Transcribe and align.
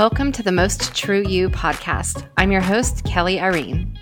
Welcome 0.00 0.32
to 0.32 0.42
the 0.42 0.50
Most 0.50 0.96
True 0.96 1.22
You 1.28 1.50
podcast. 1.50 2.26
I'm 2.38 2.50
your 2.50 2.62
host, 2.62 3.04
Kelly 3.04 3.38
Irene. 3.38 3.98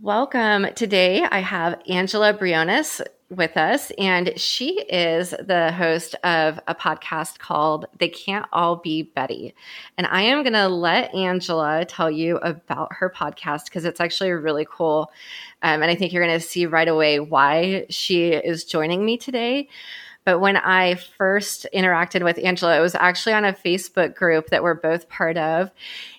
Welcome. 0.00 0.68
Today 0.74 1.22
I 1.22 1.40
have 1.40 1.78
Angela 1.90 2.32
Briones 2.32 3.02
with 3.28 3.58
us, 3.58 3.92
and 3.98 4.32
she 4.40 4.80
is 4.80 5.32
the 5.32 5.72
host 5.72 6.14
of 6.24 6.58
a 6.66 6.74
podcast 6.74 7.38
called 7.38 7.84
They 7.98 8.08
Can't 8.08 8.46
All 8.50 8.76
Be 8.76 9.02
Betty. 9.02 9.54
And 9.98 10.06
I 10.06 10.22
am 10.22 10.42
going 10.42 10.54
to 10.54 10.68
let 10.68 11.14
Angela 11.14 11.84
tell 11.84 12.10
you 12.10 12.38
about 12.38 12.94
her 12.94 13.12
podcast 13.14 13.66
because 13.66 13.84
it's 13.84 14.00
actually 14.00 14.30
really 14.30 14.66
cool. 14.70 15.12
Um, 15.60 15.82
and 15.82 15.90
I 15.90 15.96
think 15.96 16.14
you're 16.14 16.24
going 16.24 16.40
to 16.40 16.46
see 16.46 16.64
right 16.64 16.88
away 16.88 17.20
why 17.20 17.84
she 17.90 18.28
is 18.30 18.64
joining 18.64 19.04
me 19.04 19.18
today. 19.18 19.68
But 20.24 20.40
when 20.40 20.56
I 20.56 20.94
first 20.94 21.66
interacted 21.74 22.24
with 22.24 22.38
Angela, 22.38 22.76
it 22.76 22.80
was 22.80 22.94
actually 22.94 23.34
on 23.34 23.44
a 23.44 23.52
Facebook 23.52 24.14
group 24.14 24.48
that 24.48 24.62
we're 24.62 24.74
both 24.74 25.08
part 25.08 25.36
of. 25.36 25.70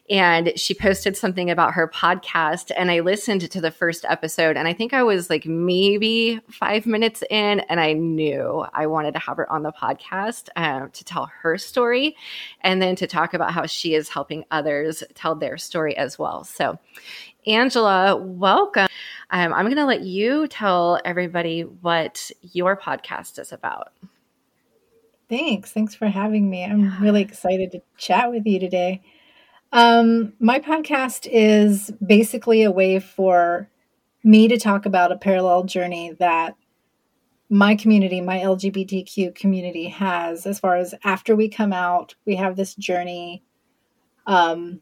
And 0.07 0.53
she 0.55 0.75
posted 0.75 1.17
something 1.17 1.49
about 1.49 1.73
her 1.73 1.87
podcast. 1.87 2.71
And 2.77 2.91
I 2.91 2.99
listened 2.99 3.49
to 3.49 3.59
the 3.59 3.71
first 3.71 4.05
episode. 4.07 4.55
And 4.55 4.67
I 4.67 4.73
think 4.73 4.93
I 4.93 5.01
was 5.01 5.31
like 5.31 5.47
maybe 5.47 6.39
five 6.51 6.85
minutes 6.85 7.23
in. 7.31 7.61
And 7.61 7.79
I 7.79 7.93
knew 7.93 8.63
I 8.71 8.85
wanted 8.85 9.13
to 9.15 9.19
have 9.19 9.37
her 9.37 9.51
on 9.51 9.63
the 9.63 9.71
podcast 9.71 10.49
uh, 10.55 10.89
to 10.93 11.03
tell 11.03 11.31
her 11.41 11.57
story 11.57 12.15
and 12.61 12.79
then 12.79 12.95
to 12.97 13.07
talk 13.07 13.33
about 13.33 13.51
how 13.51 13.65
she 13.65 13.95
is 13.95 14.09
helping 14.09 14.45
others 14.51 15.03
tell 15.15 15.33
their 15.33 15.57
story 15.57 15.97
as 15.97 16.19
well. 16.19 16.43
So, 16.43 16.77
Angela, 17.47 18.15
welcome. 18.15 18.87
Um, 19.29 19.53
I'm 19.53 19.65
going 19.65 19.77
to 19.77 19.85
let 19.85 20.01
you 20.01 20.47
tell 20.47 20.99
everybody 21.03 21.61
what 21.61 22.31
your 22.41 22.77
podcast 22.77 23.39
is 23.39 23.51
about. 23.51 23.91
Thanks. 25.29 25.71
Thanks 25.71 25.95
for 25.95 26.07
having 26.07 26.49
me. 26.49 26.63
I'm 26.63 27.01
really 27.01 27.21
excited 27.21 27.71
to 27.71 27.81
chat 27.97 28.29
with 28.31 28.45
you 28.45 28.59
today. 28.59 29.01
Um, 29.71 30.33
my 30.39 30.59
podcast 30.59 31.27
is 31.29 31.91
basically 32.05 32.63
a 32.63 32.71
way 32.71 32.99
for 32.99 33.69
me 34.23 34.47
to 34.47 34.57
talk 34.57 34.85
about 34.85 35.11
a 35.11 35.17
parallel 35.17 35.63
journey 35.63 36.15
that 36.19 36.55
my 37.49 37.75
community, 37.75 38.21
my 38.21 38.39
LGBTQ 38.39 39.35
community 39.35 39.89
has 39.89 40.45
as 40.45 40.59
far 40.59 40.77
as 40.77 40.95
after 41.03 41.35
we 41.35 41.49
come 41.49 41.73
out, 41.73 42.15
we 42.25 42.35
have 42.35 42.55
this 42.55 42.75
journey 42.75 43.43
um, 44.27 44.81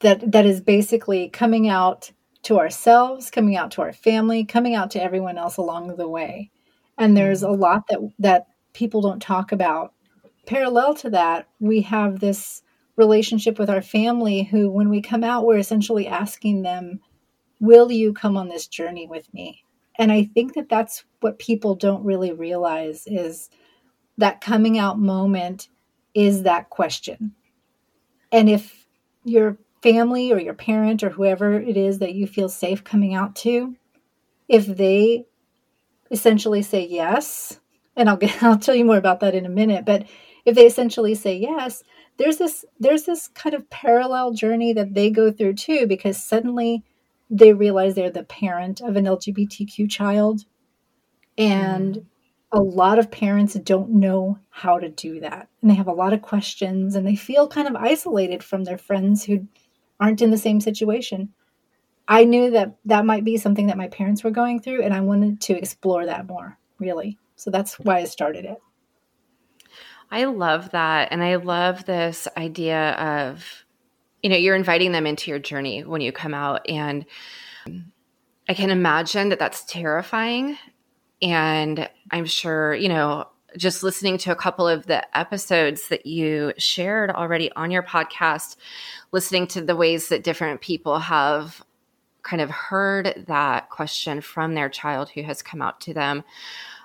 that 0.00 0.32
that 0.32 0.46
is 0.46 0.60
basically 0.60 1.28
coming 1.28 1.68
out 1.68 2.12
to 2.42 2.58
ourselves, 2.58 3.30
coming 3.30 3.56
out 3.56 3.70
to 3.72 3.82
our 3.82 3.92
family, 3.92 4.44
coming 4.44 4.74
out 4.74 4.90
to 4.92 5.02
everyone 5.02 5.38
else 5.38 5.56
along 5.56 5.96
the 5.96 6.08
way. 6.08 6.50
And 6.98 7.16
there's 7.16 7.42
a 7.42 7.50
lot 7.50 7.86
that 7.88 8.00
that 8.18 8.46
people 8.72 9.00
don't 9.00 9.20
talk 9.20 9.52
about. 9.52 9.92
Parallel 10.46 10.94
to 10.94 11.10
that, 11.10 11.48
we 11.60 11.82
have 11.82 12.20
this 12.20 12.62
relationship 12.96 13.58
with 13.58 13.70
our 13.70 13.82
family 13.82 14.42
who 14.42 14.70
when 14.70 14.90
we 14.90 15.00
come 15.00 15.24
out 15.24 15.46
we're 15.46 15.58
essentially 15.58 16.06
asking 16.06 16.62
them, 16.62 17.00
"Will 17.60 17.90
you 17.90 18.12
come 18.12 18.36
on 18.36 18.48
this 18.48 18.66
journey 18.66 19.06
with 19.06 19.32
me?" 19.34 19.64
And 19.96 20.10
I 20.10 20.24
think 20.24 20.54
that 20.54 20.68
that's 20.68 21.04
what 21.20 21.38
people 21.38 21.74
don't 21.74 22.04
really 22.04 22.32
realize 22.32 23.06
is 23.06 23.50
that 24.18 24.40
coming 24.40 24.78
out 24.78 24.98
moment 24.98 25.68
is 26.14 26.42
that 26.42 26.70
question. 26.70 27.34
And 28.32 28.48
if 28.48 28.86
you're 29.24 29.58
family 29.82 30.32
or 30.32 30.38
your 30.38 30.54
parent 30.54 31.02
or 31.02 31.10
whoever 31.10 31.60
it 31.60 31.76
is 31.76 31.98
that 31.98 32.14
you 32.14 32.26
feel 32.26 32.48
safe 32.48 32.84
coming 32.84 33.14
out 33.14 33.34
to, 33.36 33.76
if 34.48 34.66
they 34.66 35.26
essentially 36.10 36.62
say 36.62 36.86
yes, 36.86 37.60
and 37.96 38.08
I'll 38.08 38.16
get 38.16 38.42
I'll 38.42 38.58
tell 38.58 38.74
you 38.74 38.84
more 38.84 38.98
about 38.98 39.20
that 39.20 39.34
in 39.34 39.46
a 39.46 39.50
minute, 39.50 39.84
but 39.84 40.06
if 40.44 40.54
they 40.54 40.66
essentially 40.66 41.14
say 41.14 41.36
yes, 41.36 41.82
there's 42.20 42.36
this 42.36 42.64
there's 42.78 43.04
this 43.04 43.28
kind 43.28 43.54
of 43.54 43.68
parallel 43.70 44.32
journey 44.32 44.72
that 44.74 44.94
they 44.94 45.10
go 45.10 45.32
through 45.32 45.54
too 45.54 45.86
because 45.86 46.22
suddenly 46.22 46.84
they 47.30 47.52
realize 47.52 47.94
they're 47.94 48.10
the 48.10 48.24
parent 48.24 48.80
of 48.80 48.96
an 48.96 49.06
LGBTQ 49.06 49.88
child 49.88 50.44
and 51.38 51.94
mm. 51.94 52.04
a 52.52 52.60
lot 52.60 52.98
of 52.98 53.10
parents 53.10 53.54
don't 53.54 53.90
know 53.90 54.38
how 54.50 54.78
to 54.78 54.90
do 54.90 55.20
that 55.20 55.48
and 55.62 55.70
they 55.70 55.76
have 55.76 55.86
a 55.86 55.92
lot 55.92 56.12
of 56.12 56.20
questions 56.20 56.94
and 56.94 57.06
they 57.06 57.16
feel 57.16 57.48
kind 57.48 57.66
of 57.66 57.76
isolated 57.76 58.42
from 58.42 58.64
their 58.64 58.78
friends 58.78 59.24
who 59.24 59.46
aren't 60.00 60.22
in 60.22 60.30
the 60.30 60.38
same 60.38 60.60
situation. 60.60 61.32
I 62.08 62.24
knew 62.24 62.50
that 62.50 62.76
that 62.86 63.04
might 63.04 63.22
be 63.22 63.36
something 63.36 63.68
that 63.68 63.76
my 63.76 63.88
parents 63.88 64.24
were 64.24 64.30
going 64.30 64.60
through, 64.60 64.82
and 64.82 64.92
I 64.92 65.00
wanted 65.00 65.40
to 65.42 65.56
explore 65.56 66.06
that 66.06 66.26
more, 66.26 66.58
really. 66.78 67.18
So 67.36 67.50
that's 67.50 67.78
why 67.78 67.98
I 67.98 68.04
started 68.04 68.44
it. 68.44 68.58
I 70.10 70.24
love 70.24 70.70
that. 70.70 71.08
And 71.12 71.22
I 71.22 71.36
love 71.36 71.84
this 71.84 72.26
idea 72.36 72.92
of, 72.94 73.64
you 74.22 74.30
know, 74.30 74.36
you're 74.36 74.56
inviting 74.56 74.90
them 74.90 75.06
into 75.06 75.30
your 75.30 75.38
journey 75.38 75.84
when 75.84 76.00
you 76.00 76.10
come 76.10 76.34
out. 76.34 76.68
And 76.68 77.06
I 78.48 78.54
can 78.54 78.70
imagine 78.70 79.28
that 79.28 79.38
that's 79.38 79.64
terrifying. 79.64 80.58
And 81.22 81.88
I'm 82.10 82.24
sure, 82.24 82.74
you 82.74 82.88
know, 82.88 83.28
just 83.56 83.82
listening 83.82 84.18
to 84.18 84.32
a 84.32 84.36
couple 84.36 84.66
of 84.66 84.86
the 84.86 85.16
episodes 85.16 85.88
that 85.88 86.06
you 86.06 86.52
shared 86.58 87.10
already 87.10 87.50
on 87.52 87.70
your 87.70 87.82
podcast, 87.82 88.56
listening 89.12 89.46
to 89.48 89.60
the 89.60 89.76
ways 89.76 90.08
that 90.08 90.24
different 90.24 90.60
people 90.60 90.98
have 90.98 91.62
kind 92.22 92.42
of 92.42 92.50
heard 92.50 93.24
that 93.26 93.70
question 93.70 94.20
from 94.20 94.54
their 94.54 94.68
child 94.68 95.10
who 95.10 95.22
has 95.22 95.42
come 95.42 95.62
out 95.62 95.80
to 95.80 95.94
them. 95.94 96.22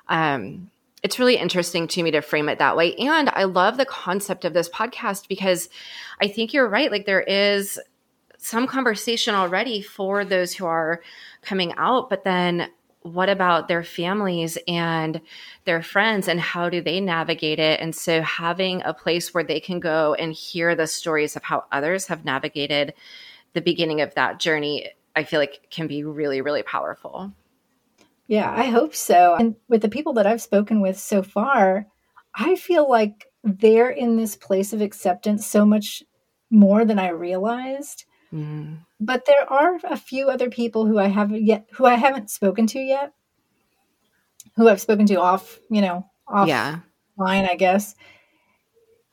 Um, 0.08 0.72
it's 1.04 1.20
really 1.20 1.38
interesting 1.38 1.88
to 1.90 2.02
me 2.02 2.12
to 2.12 2.22
frame 2.22 2.50
it 2.50 2.60
that 2.60 2.76
way. 2.76 2.96
And 2.96 3.30
I 3.30 3.44
love 3.44 3.78
the 3.78 3.86
concept 3.86 4.44
of 4.44 4.54
this 4.54 4.70
podcast 4.70 5.28
because 5.28 5.70
I 6.20 6.28
think 6.28 6.54
you're 6.54 6.68
right. 6.68 6.90
Like, 6.90 7.06
there 7.06 7.22
is 7.22 7.80
some 8.38 8.66
conversation 8.68 9.36
already 9.36 9.82
for 9.82 10.26
those 10.26 10.54
who 10.54 10.66
are 10.66 11.02
coming 11.42 11.74
out, 11.78 12.10
but 12.10 12.24
then 12.24 12.70
what 13.06 13.30
about 13.30 13.68
their 13.68 13.84
families 13.84 14.58
and 14.68 15.22
their 15.66 15.84
friends 15.84 16.28
and 16.28 16.40
how 16.40 16.70
do 16.70 16.82
they 16.82 17.00
navigate 17.00 17.60
it? 17.60 17.80
And 17.80 17.96
so 17.96 18.24
having 18.24 18.82
a 18.84 18.96
place 18.96 19.32
where 19.32 19.44
they 19.44 19.60
can 19.60 19.80
go 19.80 20.16
and 20.16 20.34
hear 20.34 20.74
the 20.74 20.88
stories 20.88 21.36
of 21.36 21.44
how 21.44 21.66
others 21.72 22.08
have 22.08 22.26
navigated 22.26 22.96
the 23.54 23.62
beginning 23.62 24.02
of 24.02 24.16
that 24.16 24.40
journey, 24.40 24.90
I 25.16 25.24
feel 25.24 25.40
like 25.40 25.68
can 25.70 25.86
be 25.86 26.04
really, 26.04 26.42
really 26.42 26.64
powerful. 26.64 27.32
Yeah, 28.28 28.52
I 28.52 28.64
hope 28.64 28.96
so. 28.96 29.36
And 29.36 29.56
with 29.68 29.84
the 29.84 29.90
people 29.90 30.14
that 30.14 30.26
I've 30.26 30.42
spoken 30.42 30.82
with 30.82 30.98
so 30.98 31.22
far, 31.22 31.86
I 32.34 32.56
feel 32.56 32.90
like 32.90 33.28
they're 33.44 33.92
in 33.92 34.18
this 34.18 34.36
place 34.36 34.74
of 34.74 34.82
acceptance 34.82 35.46
so 35.46 35.64
much 35.64 36.02
more 36.50 36.84
than 36.86 36.98
I 36.98 37.10
realized. 37.10 38.06
Mm. 38.36 38.80
But 39.00 39.26
there 39.26 39.52
are 39.52 39.80
a 39.86 39.96
few 39.96 40.28
other 40.30 40.50
people 40.50 40.86
who 40.86 41.00
I 41.00 41.08
haven't 41.08 41.44
yet 41.44 41.68
who 41.74 41.86
I 41.86 41.96
haven't 41.96 42.30
spoken 42.30 42.68
to 42.68 42.80
yet. 42.80 43.14
Who 44.58 44.68
I've 44.70 44.82
spoken 44.82 45.06
to 45.08 45.16
off, 45.16 45.60
you 45.70 45.82
know, 45.82 46.06
off 46.28 46.48
yeah. 46.48 46.80
line, 47.18 47.48
I 47.50 47.56
guess, 47.56 47.96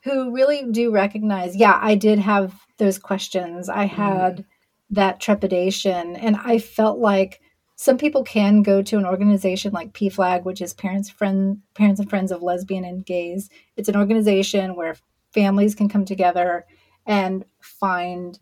who 0.03 0.31
really 0.31 0.63
do 0.71 0.91
recognize, 0.91 1.55
yeah, 1.55 1.77
I 1.81 1.95
did 1.95 2.19
have 2.19 2.53
those 2.77 2.97
questions. 2.99 3.69
I 3.69 3.85
mm. 3.85 3.89
had 3.89 4.37
mm. 4.37 4.45
that 4.91 5.19
trepidation 5.19 6.15
and 6.15 6.37
I 6.43 6.59
felt 6.59 6.99
like 6.99 7.41
some 7.75 7.97
people 7.97 8.23
can 8.23 8.61
go 8.61 8.81
to 8.81 8.97
an 8.97 9.05
organization 9.05 9.73
like 9.73 9.93
PFLAG, 9.93 10.43
which 10.43 10.61
is 10.61 10.73
Parents 10.73 11.09
Friend 11.09 11.59
Parents 11.73 11.99
and 11.99 12.09
Friends 12.09 12.31
of 12.31 12.41
Lesbian 12.41 12.85
and 12.85 13.05
Gays. 13.05 13.49
It's 13.75 13.89
an 13.89 13.97
organization 13.97 14.75
where 14.75 14.95
families 15.33 15.75
can 15.75 15.89
come 15.89 16.05
together 16.05 16.65
and 17.05 17.43
find 17.59 18.39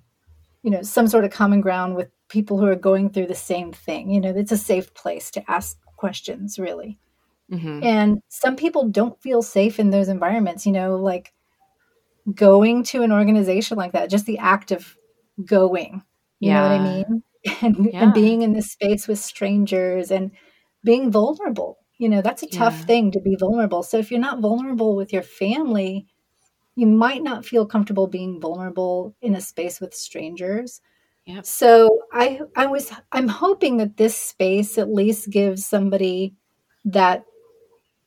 you 0.64 0.72
know 0.72 0.82
some 0.82 1.08
sort 1.08 1.24
of 1.24 1.32
common 1.32 1.62
ground 1.62 1.96
with 1.96 2.10
people 2.30 2.58
who 2.58 2.68
are 2.68 2.76
going 2.76 3.10
through 3.10 3.28
the 3.28 3.36
same 3.36 3.72
thing 3.72 4.10
you 4.10 4.20
know 4.20 4.30
it's 4.30 4.52
a 4.52 4.58
safe 4.58 4.94
place 4.94 5.32
to 5.32 5.52
ask 5.52 5.78
questions 5.98 6.58
really 6.60 6.98
mm-hmm. 7.52 7.84
and 7.84 8.22
some 8.30 8.56
people 8.56 8.88
don't 8.90 9.22
feel 9.22 9.42
safe 9.42 9.80
in 9.80 9.90
those 9.90 10.08
environments 10.08 10.66
you 10.66 10.72
know 10.72 10.96
like 10.96 11.34
going 12.34 12.84
to 12.84 13.02
an 13.02 13.12
organization 13.12 13.78
like 13.78 13.94
that 13.94 14.10
just 14.10 14.26
the 14.26 14.38
act 14.38 14.72
of 14.72 14.96
going 15.44 16.04
you 16.40 16.50
yeah. 16.50 16.56
know 16.56 16.62
what 16.62 16.82
i 16.82 16.84
mean 16.84 17.24
and, 17.62 17.94
yeah. 17.94 18.04
and 18.04 18.14
being 18.14 18.42
in 18.42 18.54
this 18.54 18.72
space 18.72 19.08
with 19.08 19.20
strangers 19.20 20.12
and 20.12 20.32
being 20.84 21.12
vulnerable 21.12 21.78
you 21.98 22.08
know 22.08 22.22
that's 22.22 22.44
a 22.44 22.48
tough 22.48 22.78
yeah. 22.80 22.86
thing 22.86 23.12
to 23.12 23.20
be 23.20 23.36
vulnerable 23.40 23.84
so 23.84 23.98
if 23.98 24.12
you're 24.12 24.20
not 24.20 24.40
vulnerable 24.40 24.96
with 24.96 25.12
your 25.12 25.24
family 25.24 26.08
you 26.76 26.88
might 26.88 27.24
not 27.24 27.46
feel 27.46 27.66
comfortable 27.66 28.08
being 28.08 28.40
vulnerable 28.40 29.16
in 29.22 29.36
a 29.36 29.42
space 29.42 29.80
with 29.80 29.94
strangers. 29.94 30.82
Yep. 31.26 31.46
So 31.46 32.02
I 32.12 32.42
I 32.56 32.66
was 32.66 32.92
I'm 33.12 33.28
hoping 33.28 33.78
that 33.78 33.98
this 33.98 34.18
space 34.18 34.78
at 34.78 34.92
least 34.92 35.30
gives 35.30 35.66
somebody 35.66 36.34
that 36.86 37.26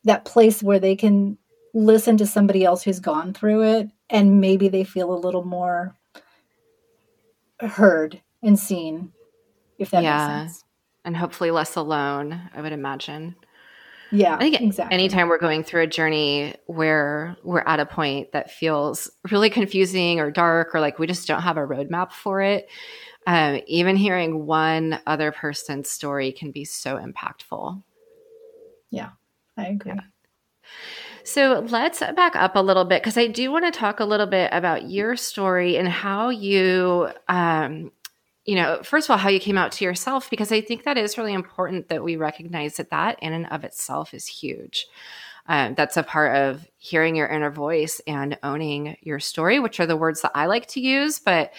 that 0.05 0.25
place 0.25 0.63
where 0.63 0.81
they 0.81 0.97
can 0.97 1.39
listen 1.73 2.17
to 2.17 2.27
somebody 2.27 2.65
else 2.65 2.83
who's 2.83 3.01
gone 3.01 3.33
through 3.33 3.63
it 3.63 3.89
and 4.11 4.41
maybe 4.41 4.69
they 4.69 4.85
feel 4.85 5.13
a 5.13 5.19
little 5.19 5.45
more 5.45 5.97
heard 7.61 8.21
and 8.43 8.59
seen 8.59 9.13
if 9.79 9.91
that 9.91 10.03
yeah. 10.03 10.43
makes 10.43 10.53
sense. 10.53 10.65
And 11.05 11.17
hopefully 11.17 11.51
less 11.51 11.77
alone, 11.77 12.41
I 12.55 12.63
would 12.63 12.73
imagine. 12.73 13.37
Yeah, 14.15 14.37
I 14.37 14.39
think 14.39 14.61
exactly. 14.61 14.95
anytime 14.95 15.29
we're 15.29 15.39
going 15.39 15.65
through 15.65 15.83
a 15.83 15.87
journey 15.89 16.55
where 16.67 17.37
we're 17.43 17.65
at 17.67 17.81
a 17.81 17.87
point 17.87 18.33
that 18.33 18.51
feels 18.51 19.11
really 19.31 19.51
confusing 19.51 20.21
or 20.21 20.31
dark 20.31 20.75
or 20.75 20.81
like 20.81 20.99
we 20.99 21.07
just 21.09 21.27
don't 21.27 21.43
have 21.43 21.57
a 21.57 21.67
roadmap 21.67 22.13
for 22.13 22.41
it, 22.41 22.69
um, 23.27 23.61
even 23.67 23.97
hearing 23.97 24.47
one 24.47 25.01
other 25.07 25.33
person's 25.33 25.91
story 25.91 26.31
can 26.31 26.53
be 26.53 26.65
so 26.65 26.97
impactful. 26.97 27.83
Yeah, 28.91 29.11
I 29.57 29.67
agree. 29.67 29.93
Yeah. 29.97 30.01
So 31.25 31.67
let's 31.69 32.01
back 32.01 32.37
up 32.37 32.55
a 32.55 32.61
little 32.61 32.85
bit 32.85 33.03
because 33.03 33.17
I 33.17 33.27
do 33.27 33.51
want 33.51 33.65
to 33.65 33.77
talk 33.77 33.99
a 33.99 34.05
little 34.05 34.27
bit 34.27 34.51
about 34.53 34.91
your 34.91 35.17
story 35.17 35.77
and 35.77 35.89
how 35.89 36.29
you, 36.29 37.09
um, 37.29 37.91
you 38.45 38.57
know, 38.57 38.83
first 38.83 39.07
of 39.07 39.13
all, 39.13 39.19
how 39.19 39.31
you 39.31 39.41
came 39.41 39.57
out 39.57 39.73
to 39.73 39.85
yourself, 39.85 40.29
because 40.29 40.53
I 40.53 40.61
think 40.61 40.85
that 40.85 40.99
is 40.99 41.17
really 41.17 41.33
important 41.33 41.89
that 41.89 42.05
we 42.05 42.17
recognize 42.17 42.77
that 42.77 42.91
that 42.91 43.19
in 43.23 43.33
and 43.33 43.47
of 43.47 43.65
itself 43.65 44.13
is 44.13 44.27
huge. 44.27 44.87
Um, 45.47 45.75
that's 45.75 45.97
a 45.97 46.03
part 46.03 46.37
of 46.37 46.67
hearing 46.79 47.17
your 47.17 47.27
inner 47.27 47.51
voice 47.51 48.01
and 48.07 48.39
owning 48.43 48.97
your 49.03 49.21
story, 49.21 49.61
which 49.61 49.79
are 49.79 49.87
the 49.87 49.97
words 49.97 50.23
that 50.23 50.33
I 50.35 50.47
like 50.47 50.67
to 50.69 50.81
use. 50.81 51.19
But 51.19 51.53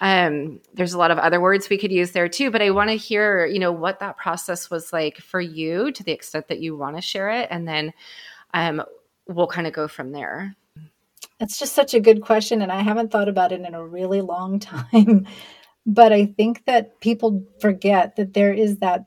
um, 0.00 0.60
there's 0.74 0.92
a 0.92 0.98
lot 0.98 1.12
of 1.12 1.18
other 1.18 1.40
words 1.40 1.68
we 1.68 1.78
could 1.78 1.92
use 1.92 2.12
there 2.12 2.28
too. 2.28 2.50
But 2.50 2.62
I 2.62 2.70
want 2.70 2.90
to 2.90 2.96
hear, 2.96 3.46
you 3.46 3.60
know, 3.60 3.70
what 3.70 4.00
that 4.00 4.16
process 4.16 4.70
was 4.70 4.92
like 4.92 5.18
for 5.18 5.40
you 5.40 5.92
to 5.92 6.02
the 6.02 6.12
extent 6.12 6.48
that 6.48 6.58
you 6.58 6.76
want 6.76 6.96
to 6.96 7.02
share 7.02 7.30
it. 7.30 7.48
And 7.50 7.66
then 7.66 7.92
um, 8.54 8.82
we'll 9.28 9.46
kind 9.46 9.68
of 9.68 9.72
go 9.72 9.86
from 9.86 10.10
there. 10.10 10.56
It's 11.38 11.60
just 11.60 11.74
such 11.74 11.94
a 11.94 12.00
good 12.00 12.22
question. 12.22 12.62
And 12.62 12.72
I 12.72 12.82
haven't 12.82 13.12
thought 13.12 13.28
about 13.28 13.52
it 13.52 13.60
in 13.60 13.74
a 13.74 13.86
really 13.86 14.20
long 14.20 14.58
time. 14.58 15.28
But 15.88 16.12
I 16.12 16.26
think 16.26 16.66
that 16.66 17.00
people 17.00 17.42
forget 17.60 18.16
that 18.16 18.34
there 18.34 18.52
is 18.52 18.76
that 18.78 19.06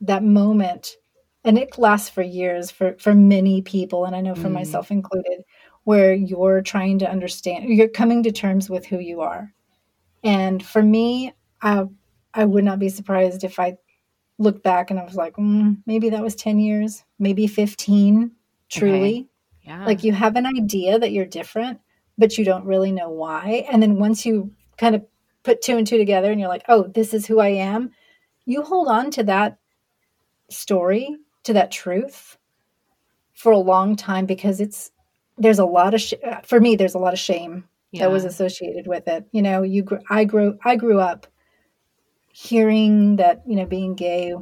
that 0.00 0.24
moment 0.24 0.96
and 1.44 1.58
it 1.58 1.78
lasts 1.78 2.08
for 2.08 2.22
years 2.22 2.70
for 2.70 2.96
for 2.98 3.14
many 3.14 3.62
people 3.62 4.04
and 4.04 4.14
i 4.14 4.20
know 4.20 4.34
for 4.34 4.48
mm. 4.48 4.52
myself 4.52 4.90
included 4.90 5.42
where 5.84 6.14
you're 6.14 6.60
trying 6.60 6.98
to 6.98 7.10
understand 7.10 7.68
you're 7.68 7.88
coming 7.88 8.22
to 8.22 8.30
terms 8.30 8.70
with 8.70 8.86
who 8.86 8.98
you 8.98 9.20
are 9.20 9.52
and 10.22 10.64
for 10.64 10.82
me 10.82 11.32
i 11.62 11.84
i 12.34 12.44
would 12.44 12.64
not 12.64 12.78
be 12.78 12.88
surprised 12.88 13.42
if 13.42 13.58
i 13.58 13.76
looked 14.38 14.62
back 14.62 14.90
and 14.90 15.00
i 15.00 15.04
was 15.04 15.16
like 15.16 15.34
mm, 15.36 15.76
maybe 15.84 16.10
that 16.10 16.22
was 16.22 16.36
10 16.36 16.60
years 16.60 17.02
maybe 17.18 17.46
15 17.46 18.30
truly 18.68 18.96
okay. 18.96 19.28
yeah. 19.62 19.84
like 19.84 20.04
you 20.04 20.12
have 20.12 20.36
an 20.36 20.46
idea 20.46 20.98
that 20.98 21.10
you're 21.10 21.26
different 21.26 21.80
but 22.16 22.38
you 22.38 22.44
don't 22.44 22.64
really 22.64 22.92
know 22.92 23.10
why 23.10 23.66
and 23.72 23.82
then 23.82 23.98
once 23.98 24.24
you 24.24 24.52
kind 24.76 24.94
of 24.94 25.04
put 25.48 25.62
two 25.62 25.78
and 25.78 25.86
two 25.86 25.96
together 25.96 26.30
and 26.30 26.38
you're 26.38 26.48
like 26.48 26.64
oh 26.68 26.82
this 26.94 27.14
is 27.14 27.24
who 27.24 27.40
i 27.40 27.48
am 27.48 27.90
you 28.44 28.60
hold 28.62 28.86
on 28.86 29.10
to 29.10 29.22
that 29.22 29.56
story 30.50 31.16
to 31.42 31.54
that 31.54 31.70
truth 31.70 32.36
for 33.32 33.50
a 33.50 33.58
long 33.58 33.96
time 33.96 34.26
because 34.26 34.60
it's 34.60 34.90
there's 35.38 35.58
a 35.58 35.64
lot 35.64 35.94
of 35.94 36.02
sh- 36.02 36.12
for 36.44 36.60
me 36.60 36.76
there's 36.76 36.94
a 36.94 36.98
lot 36.98 37.14
of 37.14 37.18
shame 37.18 37.64
yeah. 37.92 38.02
that 38.02 38.12
was 38.12 38.26
associated 38.26 38.86
with 38.86 39.08
it 39.08 39.26
you 39.32 39.40
know 39.40 39.62
you 39.62 39.82
gr- 39.82 40.04
i 40.10 40.22
grew 40.22 40.58
i 40.66 40.76
grew 40.76 41.00
up 41.00 41.26
hearing 42.30 43.16
that 43.16 43.42
you 43.46 43.56
know 43.56 43.64
being 43.64 43.94
gay 43.94 44.34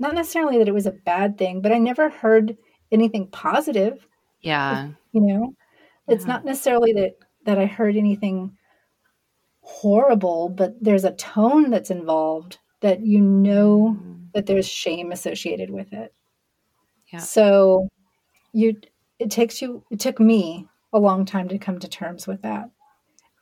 not 0.00 0.12
necessarily 0.12 0.58
that 0.58 0.66
it 0.66 0.74
was 0.74 0.86
a 0.86 0.98
bad 1.06 1.38
thing 1.38 1.62
but 1.62 1.70
i 1.70 1.78
never 1.78 2.10
heard 2.10 2.56
anything 2.90 3.28
positive 3.28 4.08
yeah 4.40 4.88
you 5.12 5.20
know 5.20 5.54
yeah. 6.08 6.14
it's 6.16 6.24
not 6.24 6.44
necessarily 6.44 6.92
that 6.92 7.12
that 7.44 7.60
i 7.60 7.64
heard 7.66 7.94
anything 7.94 8.58
horrible 9.68 10.48
but 10.48 10.74
there's 10.80 11.04
a 11.04 11.12
tone 11.12 11.70
that's 11.70 11.90
involved 11.90 12.58
that 12.80 13.04
you 13.04 13.20
know 13.20 13.96
mm 14.00 14.18
that 14.34 14.46
there's 14.46 14.68
shame 14.68 15.10
associated 15.10 15.70
with 15.70 15.92
it. 15.92 16.12
Yeah. 17.12 17.18
So 17.18 17.88
you 18.52 18.76
it 19.18 19.30
takes 19.30 19.60
you 19.62 19.82
it 19.90 20.00
took 20.00 20.20
me 20.20 20.68
a 20.92 20.98
long 20.98 21.24
time 21.24 21.48
to 21.48 21.58
come 21.58 21.78
to 21.80 21.88
terms 21.88 22.26
with 22.26 22.42
that. 22.42 22.70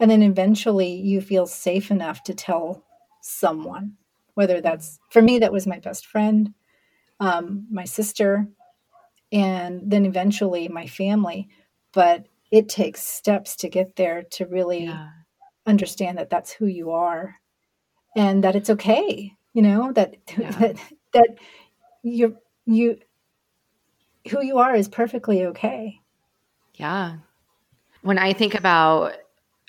And 0.00 0.11
then 0.11 0.23
eventually 0.23 0.93
you 0.93 1.20
feel 1.20 1.46
safe 1.46 1.90
enough 1.90 2.23
to 2.25 2.34
tell 2.34 2.84
someone, 3.23 3.94
whether 4.34 4.61
that's 4.61 4.99
for 5.11 5.23
me, 5.23 5.38
that 5.38 5.52
was 5.52 5.67
my 5.67 5.78
best 5.81 6.06
friend, 6.06 6.55
um, 7.19 7.67
my 7.70 7.84
sister, 7.84 8.46
and 9.32 9.82
then 9.84 10.06
eventually 10.06 10.69
my 10.69 10.87
family. 10.87 11.49
But 11.93 12.26
it 12.52 12.69
takes 12.69 13.02
steps 13.02 13.56
to 13.56 13.69
get 13.69 13.96
there 13.96 14.23
to 14.32 14.46
really 14.46 14.84
yeah. 14.84 15.08
Understand 15.66 16.18
that 16.18 16.30
that's 16.30 16.52
who 16.52 16.66
you 16.66 16.90
are 16.90 17.36
and 18.16 18.44
that 18.44 18.56
it's 18.56 18.70
okay 18.70 19.32
you 19.52 19.62
know 19.62 19.92
that 19.92 20.16
yeah. 20.38 20.50
that 20.52 20.76
that 21.12 21.28
you 22.02 22.36
you 22.66 22.98
who 24.30 24.42
you 24.42 24.58
are 24.58 24.74
is 24.74 24.88
perfectly 24.88 25.46
okay 25.46 26.00
yeah 26.74 27.16
when 28.02 28.18
i 28.18 28.32
think 28.32 28.54
about 28.54 29.14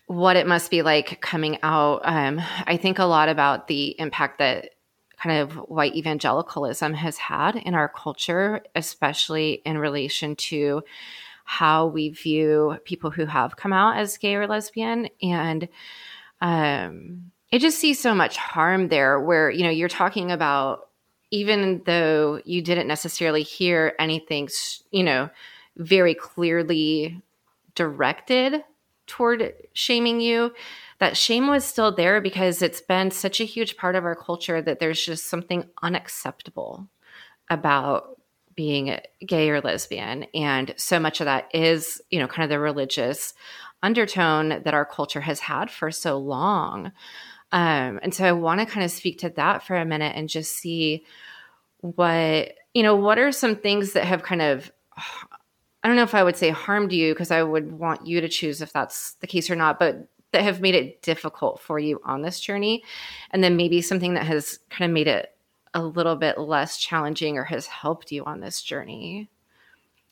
what 0.08 0.38
it 0.38 0.48
must 0.48 0.72
be 0.72 0.82
like 0.82 1.20
coming 1.22 1.58
out 1.64 2.02
um, 2.04 2.42
i 2.66 2.78
think 2.78 3.00
a 3.00 3.06
lot 3.06 3.30
about 3.30 3.68
the 3.68 4.00
impact 4.00 4.40
that 4.40 4.72
kind 5.18 5.40
of 5.40 5.54
white 5.54 5.96
evangelicalism 5.96 6.94
has 6.94 7.18
had 7.18 7.56
in 7.56 7.74
our 7.74 7.90
culture 7.90 8.62
especially 8.76 9.62
in 9.66 9.78
relation 9.78 10.36
to 10.36 10.84
how 11.48 11.88
we 11.88 12.10
view 12.10 12.78
people 12.84 13.10
who 13.10 13.26
have 13.26 13.56
come 13.56 13.72
out 13.72 13.98
as 13.98 14.18
gay 14.18 14.36
or 14.36 14.48
lesbian. 14.48 15.08
And 15.24 15.70
um, 16.42 17.32
I 17.54 17.58
just 17.58 17.80
see 17.80 17.94
so 17.94 18.14
much 18.14 18.36
harm 18.36 18.90
there 18.90 19.20
where, 19.20 19.50
you 19.50 19.64
know, 19.64 19.70
you're 19.70 19.88
talking 19.88 20.30
about 20.30 20.90
even 21.32 21.82
though 21.86 22.42
you 22.44 22.62
didn't 22.62 22.88
necessarily 22.88 23.44
hear 23.44 23.94
anything, 23.98 24.50
you 24.92 25.04
know, 25.04 25.30
very 25.78 26.14
clearly 26.14 27.22
directed 27.76 28.64
toward 29.08 29.54
shaming 29.72 30.20
you, 30.20 30.54
that 31.00 31.16
shame 31.16 31.48
was 31.48 31.64
still 31.64 31.96
there 31.96 32.20
because 32.20 32.62
it's 32.62 32.82
been 32.82 33.10
such 33.10 33.40
a 33.40 33.46
huge 33.46 33.78
part 33.78 33.96
of 33.96 34.04
our 34.04 34.16
culture 34.16 34.62
that 34.62 34.80
there's 34.80 35.04
just 35.04 35.30
something 35.30 35.66
unacceptable 35.82 36.90
about 37.50 38.17
being 38.58 39.00
gay 39.26 39.50
or 39.50 39.62
lesbian. 39.62 40.24
And 40.34 40.74
so 40.76 41.00
much 41.00 41.22
of 41.22 41.26
that 41.26 41.48
is, 41.54 42.02
you 42.10 42.20
know, 42.20 42.28
kind 42.28 42.44
of 42.44 42.50
the 42.50 42.60
religious 42.60 43.34
undertone 43.82 44.64
that 44.64 44.74
our 44.74 44.84
culture 44.84 45.22
has 45.22 45.40
had 45.40 45.72
for 45.72 45.92
so 45.92 46.18
long. 46.18 46.92
Um, 47.52 48.00
and 48.02 48.14
so 48.14 48.26
I 48.26 48.32
want 48.34 48.60
to 48.60 48.66
kind 48.66 48.84
of 48.84 48.92
speak 48.92 49.20
to 49.20 49.30
that 49.30 49.64
for 49.64 49.76
a 49.76 49.86
minute 49.86 50.14
and 50.16 50.28
just 50.28 50.58
see 50.58 51.06
what, 51.82 52.54
you 52.74 52.84
know, 52.84 52.96
what 52.96 53.20
are 53.20 53.32
some 53.32 53.56
things 53.56 53.94
that 53.94 54.04
have 54.04 54.24
kind 54.24 54.42
of, 54.42 54.72
I 54.98 55.88
don't 55.88 55.96
know 55.96 56.04
if 56.04 56.16
I 56.16 56.24
would 56.24 56.36
say 56.36 56.50
harmed 56.50 56.92
you 56.92 57.14
because 57.14 57.30
I 57.30 57.44
would 57.44 57.72
want 57.72 58.08
you 58.08 58.20
to 58.22 58.28
choose 58.28 58.62
if 58.62 58.74
that's 58.74 59.14
the 59.22 59.28
case 59.28 59.50
or 59.52 59.56
not, 59.56 59.78
but 59.78 60.08
that 60.32 60.42
have 60.42 60.60
made 60.60 60.76
it 60.76 61.04
difficult 61.04 61.62
for 61.62 61.78
you 61.78 62.02
on 62.04 62.24
this 62.24 62.40
journey. 62.40 62.84
And 63.30 63.44
then 63.44 63.56
maybe 63.56 63.82
something 63.84 64.16
that 64.16 64.26
has 64.26 64.60
kind 64.72 64.90
of 64.90 64.94
made 64.94 65.08
it 65.08 65.37
a 65.78 65.84
little 65.84 66.16
bit 66.16 66.40
less 66.40 66.80
challenging 66.80 67.38
or 67.38 67.44
has 67.44 67.68
helped 67.68 68.12
you 68.12 68.26
on 68.26 68.40
this 68.40 68.64
journey. 68.64 69.30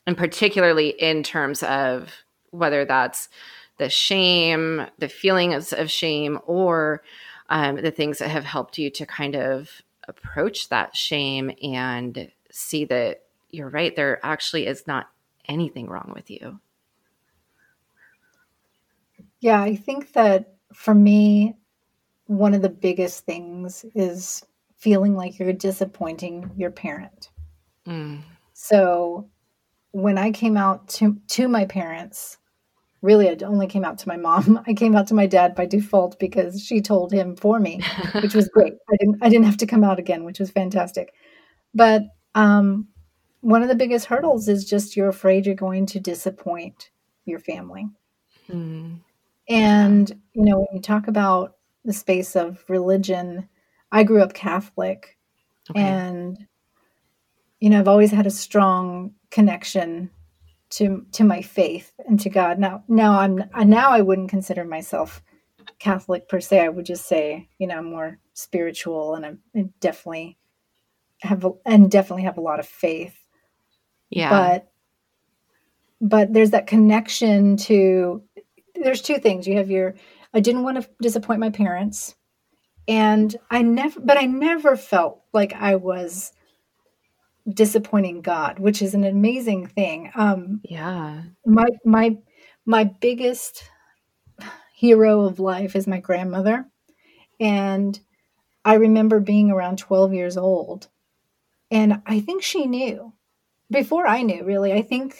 And 0.06 0.16
particularly 0.16 0.90
in 0.90 1.24
terms 1.24 1.64
of 1.64 2.12
whether 2.50 2.84
that's 2.84 3.28
the 3.78 3.90
shame, 3.90 4.86
the 4.98 5.08
feelings 5.08 5.72
of 5.72 5.90
shame, 5.90 6.38
or 6.46 7.02
um, 7.48 7.82
the 7.82 7.90
things 7.90 8.18
that 8.18 8.28
have 8.28 8.44
helped 8.44 8.78
you 8.78 8.90
to 8.90 9.04
kind 9.06 9.34
of 9.34 9.82
approach 10.06 10.68
that 10.68 10.94
shame 10.94 11.50
and 11.60 12.30
see 12.52 12.84
that 12.84 13.24
you're 13.50 13.68
right, 13.68 13.96
there 13.96 14.24
actually 14.24 14.66
is 14.68 14.86
not 14.86 15.10
anything 15.48 15.88
wrong 15.88 16.12
with 16.14 16.30
you. 16.30 16.60
Yeah, 19.40 19.60
I 19.60 19.74
think 19.74 20.12
that 20.12 20.54
for 20.72 20.94
me, 20.94 21.56
one 22.26 22.54
of 22.54 22.62
the 22.62 22.68
biggest 22.68 23.26
things 23.26 23.84
is 23.96 24.44
feeling 24.76 25.14
like 25.14 25.38
you're 25.38 25.52
disappointing 25.52 26.50
your 26.56 26.70
parent. 26.70 27.30
Mm. 27.86 28.22
So 28.52 29.28
when 29.92 30.18
I 30.18 30.30
came 30.30 30.56
out 30.56 30.88
to, 30.88 31.16
to 31.28 31.48
my 31.48 31.64
parents, 31.64 32.38
really 33.02 33.28
I 33.28 33.36
only 33.44 33.66
came 33.66 33.84
out 33.84 33.98
to 33.98 34.08
my 34.08 34.16
mom. 34.16 34.62
I 34.66 34.74
came 34.74 34.94
out 34.94 35.06
to 35.08 35.14
my 35.14 35.26
dad 35.26 35.54
by 35.54 35.66
default 35.66 36.18
because 36.18 36.62
she 36.62 36.80
told 36.80 37.12
him 37.12 37.36
for 37.36 37.58
me, 37.58 37.80
which 38.20 38.34
was 38.34 38.48
great. 38.48 38.74
I 38.90 38.96
didn't 38.98 39.18
I 39.22 39.28
didn't 39.28 39.46
have 39.46 39.56
to 39.58 39.66
come 39.66 39.84
out 39.84 39.98
again, 39.98 40.24
which 40.24 40.40
was 40.40 40.50
fantastic. 40.50 41.12
But 41.74 42.02
um, 42.34 42.88
one 43.40 43.62
of 43.62 43.68
the 43.68 43.74
biggest 43.74 44.06
hurdles 44.06 44.48
is 44.48 44.68
just 44.68 44.96
you're 44.96 45.08
afraid 45.08 45.46
you're 45.46 45.54
going 45.54 45.86
to 45.86 46.00
disappoint 46.00 46.90
your 47.24 47.38
family. 47.38 47.88
Mm. 48.50 49.00
And 49.48 50.10
you 50.34 50.44
know, 50.44 50.58
when 50.58 50.68
you 50.74 50.80
talk 50.80 51.08
about 51.08 51.56
the 51.84 51.92
space 51.92 52.34
of 52.34 52.64
religion, 52.68 53.48
I 53.92 54.04
grew 54.04 54.22
up 54.22 54.34
Catholic 54.34 55.16
okay. 55.70 55.80
and 55.80 56.46
you 57.60 57.70
know, 57.70 57.78
I've 57.78 57.88
always 57.88 58.10
had 58.10 58.26
a 58.26 58.30
strong 58.30 59.12
connection 59.30 60.10
to 60.70 61.06
to 61.12 61.24
my 61.24 61.42
faith 61.42 61.92
and 62.06 62.18
to 62.20 62.30
God. 62.30 62.58
Now 62.58 62.84
now 62.88 63.18
I'm 63.18 63.44
now 63.64 63.90
I 63.90 64.00
wouldn't 64.00 64.30
consider 64.30 64.64
myself 64.64 65.22
Catholic 65.78 66.28
per 66.28 66.40
se. 66.40 66.60
I 66.60 66.68
would 66.68 66.86
just 66.86 67.06
say, 67.06 67.48
you 67.58 67.66
know, 67.66 67.78
I'm 67.78 67.90
more 67.90 68.18
spiritual 68.34 69.14
and 69.14 69.26
I'm, 69.54 69.72
definitely 69.80 70.38
have 71.20 71.44
a, 71.44 71.52
and 71.64 71.90
definitely 71.90 72.24
have 72.24 72.38
a 72.38 72.42
lot 72.42 72.60
of 72.60 72.66
faith. 72.66 73.16
Yeah. 74.10 74.30
But 74.30 74.70
but 76.00 76.32
there's 76.32 76.50
that 76.50 76.66
connection 76.66 77.56
to 77.56 78.22
there's 78.74 79.02
two 79.02 79.18
things. 79.18 79.46
You 79.46 79.56
have 79.56 79.70
your 79.70 79.94
I 80.34 80.40
didn't 80.40 80.62
want 80.62 80.82
to 80.82 80.88
disappoint 81.00 81.40
my 81.40 81.50
parents 81.50 82.14
and 82.88 83.34
I 83.50 83.62
never 83.62 84.00
but 84.00 84.16
I 84.16 84.26
never 84.26 84.76
felt 84.76 85.22
like 85.32 85.52
I 85.52 85.76
was 85.76 86.32
disappointing 87.48 88.22
God, 88.22 88.58
which 88.58 88.82
is 88.82 88.94
an 88.94 89.04
amazing 89.04 89.66
thing. 89.66 90.10
Um 90.14 90.60
yeah. 90.64 91.22
My 91.44 91.66
my 91.84 92.18
my 92.64 92.84
biggest 92.84 93.68
hero 94.74 95.22
of 95.22 95.40
life 95.40 95.74
is 95.74 95.86
my 95.86 96.00
grandmother. 96.00 96.66
And 97.40 97.98
I 98.64 98.74
remember 98.74 99.20
being 99.20 99.50
around 99.50 99.78
12 99.78 100.12
years 100.12 100.36
old. 100.36 100.88
And 101.70 102.02
I 102.06 102.20
think 102.20 102.42
she 102.42 102.66
knew 102.66 103.12
before 103.70 104.06
I 104.06 104.22
knew, 104.22 104.44
really. 104.44 104.72
I 104.72 104.82
think, 104.82 105.16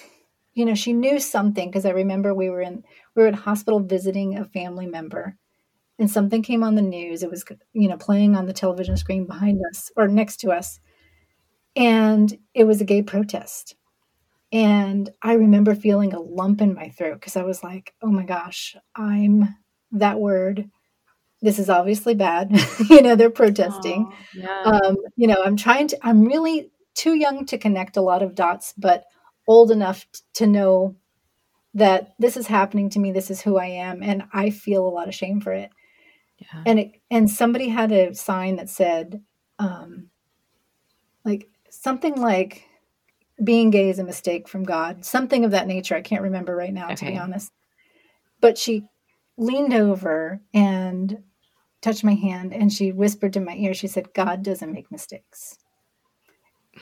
you 0.55 0.65
know, 0.65 0.75
she 0.75 0.93
knew 0.93 1.19
something 1.19 1.69
because 1.69 1.87
I 1.87 1.91
remember 1.91 2.35
we 2.35 2.51
were 2.51 2.61
in, 2.61 2.85
we 3.15 3.23
were 3.23 3.29
at 3.29 3.35
hospital 3.35 3.81
visiting 3.81 4.37
a 4.37 4.45
family 4.45 4.87
member 4.87 5.37
and 5.99 6.11
something 6.11 6.43
came 6.43 6.63
on 6.63 6.75
the 6.75 6.83
news. 6.83 7.23
It 7.23 7.31
was, 7.31 7.45
you 7.73 7.89
know, 7.89 7.97
playing 7.97 8.35
on 8.35 8.47
the 8.47 8.53
television 8.53 8.97
screen 8.97 9.27
behind 9.27 9.61
us 9.71 9.91
or 9.97 10.09
next 10.09 10.39
to 10.39 10.51
us. 10.51 10.81
And 11.75 12.39
it 12.55 12.65
was 12.65 12.81
a 12.81 12.85
gay 12.85 13.03
protest. 13.03 13.77
And 14.53 15.11
I 15.23 15.35
remember 15.35 15.75
feeling 15.75 16.13
a 16.13 16.21
lump 16.21 16.61
in 16.61 16.75
my 16.75 16.91
throat 16.91 17.15
because 17.21 17.37
I 17.37 17.43
was 17.43 17.63
like, 17.63 17.95
oh 18.03 18.11
my 18.11 18.25
gosh, 18.25 18.77
I'm 18.95 19.57
that 19.93 20.21
word. 20.21 20.71
This 21.43 21.59
is 21.59 21.69
obviously 21.69 22.15
bad. 22.15 22.51
you 22.91 23.03
know, 23.03 23.17
they're 23.17 23.31
protesting. 23.31 24.11
Oh, 24.11 24.15
yeah. 24.35 24.63
um, 24.63 24.97
you 25.17 25.27
know, 25.27 25.43
I'm 25.45 25.57
trying 25.57 25.89
to, 25.89 25.99
I'm 26.03 26.25
really 26.25 26.71
too 26.95 27.15
young 27.15 27.45
to 27.47 27.59
connect 27.59 27.97
a 27.97 28.03
lot 28.03 28.23
of 28.23 28.35
dots, 28.35 28.73
but 28.77 29.05
old 29.47 29.71
enough 29.71 30.07
t- 30.13 30.21
to 30.35 30.47
know 30.47 30.97
that 31.75 32.15
this 32.19 32.39
is 32.39 32.47
happening 32.47 32.89
to 32.91 32.99
me. 32.99 33.13
This 33.13 33.31
is 33.31 33.43
who 33.43 33.59
I 33.59 33.67
am. 33.67 34.03
And 34.03 34.25
I 34.33 34.49
feel 34.49 34.87
a 34.87 34.89
lot 34.89 35.09
of 35.09 35.15
shame 35.15 35.41
for 35.41 35.53
it. 35.53 35.71
Yeah. 36.39 36.63
And 36.67 36.79
it, 36.79 37.01
and 37.11 37.31
somebody 37.31 37.69
had 37.69 37.93
a 37.93 38.15
sign 38.15 38.57
that 38.57 38.69
said, 38.69 39.23
um, 39.59 40.11
like 41.25 41.49
something 41.71 42.21
like, 42.21 42.65
being 43.45 43.69
gay 43.71 43.91
is 43.91 43.99
a 43.99 44.05
mistake 44.05 44.49
from 44.49 44.65
God, 44.65 45.05
something 45.05 45.45
of 45.45 45.51
that 45.51 45.67
nature. 45.67 45.95
I 45.95 46.01
can't 46.01 46.23
remember 46.23 46.57
right 46.57 46.73
now, 46.73 46.87
okay. 46.87 46.95
to 46.95 47.05
be 47.13 47.19
honest. 47.19 47.53
But 48.41 48.57
she 48.57 48.85
leaned 49.37 49.75
over 49.75 50.41
and 50.55 51.23
touched 51.83 52.03
my 52.03 52.15
hand 52.15 52.55
and 52.55 52.73
she 52.73 52.93
whispered 52.93 53.37
in 53.37 53.45
my 53.45 53.55
ear, 53.55 53.75
she 53.75 53.89
said, 53.89 54.15
God 54.15 54.43
doesn't 54.43 54.73
make 54.73 54.91
mistakes. 54.91 55.59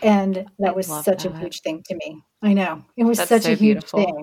And 0.02 0.46
that 0.58 0.68
I 0.68 0.72
was 0.72 0.86
such 0.86 1.24
that. 1.24 1.34
a 1.34 1.38
huge 1.38 1.60
thing 1.62 1.82
to 1.86 1.96
me. 1.96 2.22
I 2.42 2.52
know. 2.52 2.84
It 2.96 3.04
was 3.04 3.18
That's 3.18 3.28
such 3.28 3.42
so 3.42 3.48
a 3.50 3.54
huge 3.54 3.58
beautiful. 3.58 4.04
thing. 4.04 4.22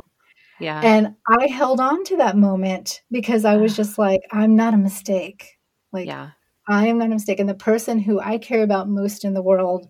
Yeah. 0.61 0.81
And 0.83 1.15
I 1.27 1.47
held 1.47 1.79
on 1.79 2.03
to 2.05 2.17
that 2.17 2.37
moment 2.37 3.01
because 3.11 3.45
I 3.45 3.57
was 3.57 3.75
just 3.75 3.97
like, 3.97 4.21
I'm 4.31 4.55
not 4.55 4.73
a 4.73 4.77
mistake. 4.77 5.57
Like, 5.91 6.07
yeah. 6.07 6.31
I 6.67 6.87
am 6.87 6.99
not 6.99 7.07
a 7.07 7.09
mistake. 7.09 7.39
And 7.39 7.49
the 7.49 7.55
person 7.55 7.99
who 7.99 8.19
I 8.19 8.37
care 8.37 8.63
about 8.63 8.87
most 8.87 9.25
in 9.25 9.33
the 9.33 9.41
world 9.41 9.87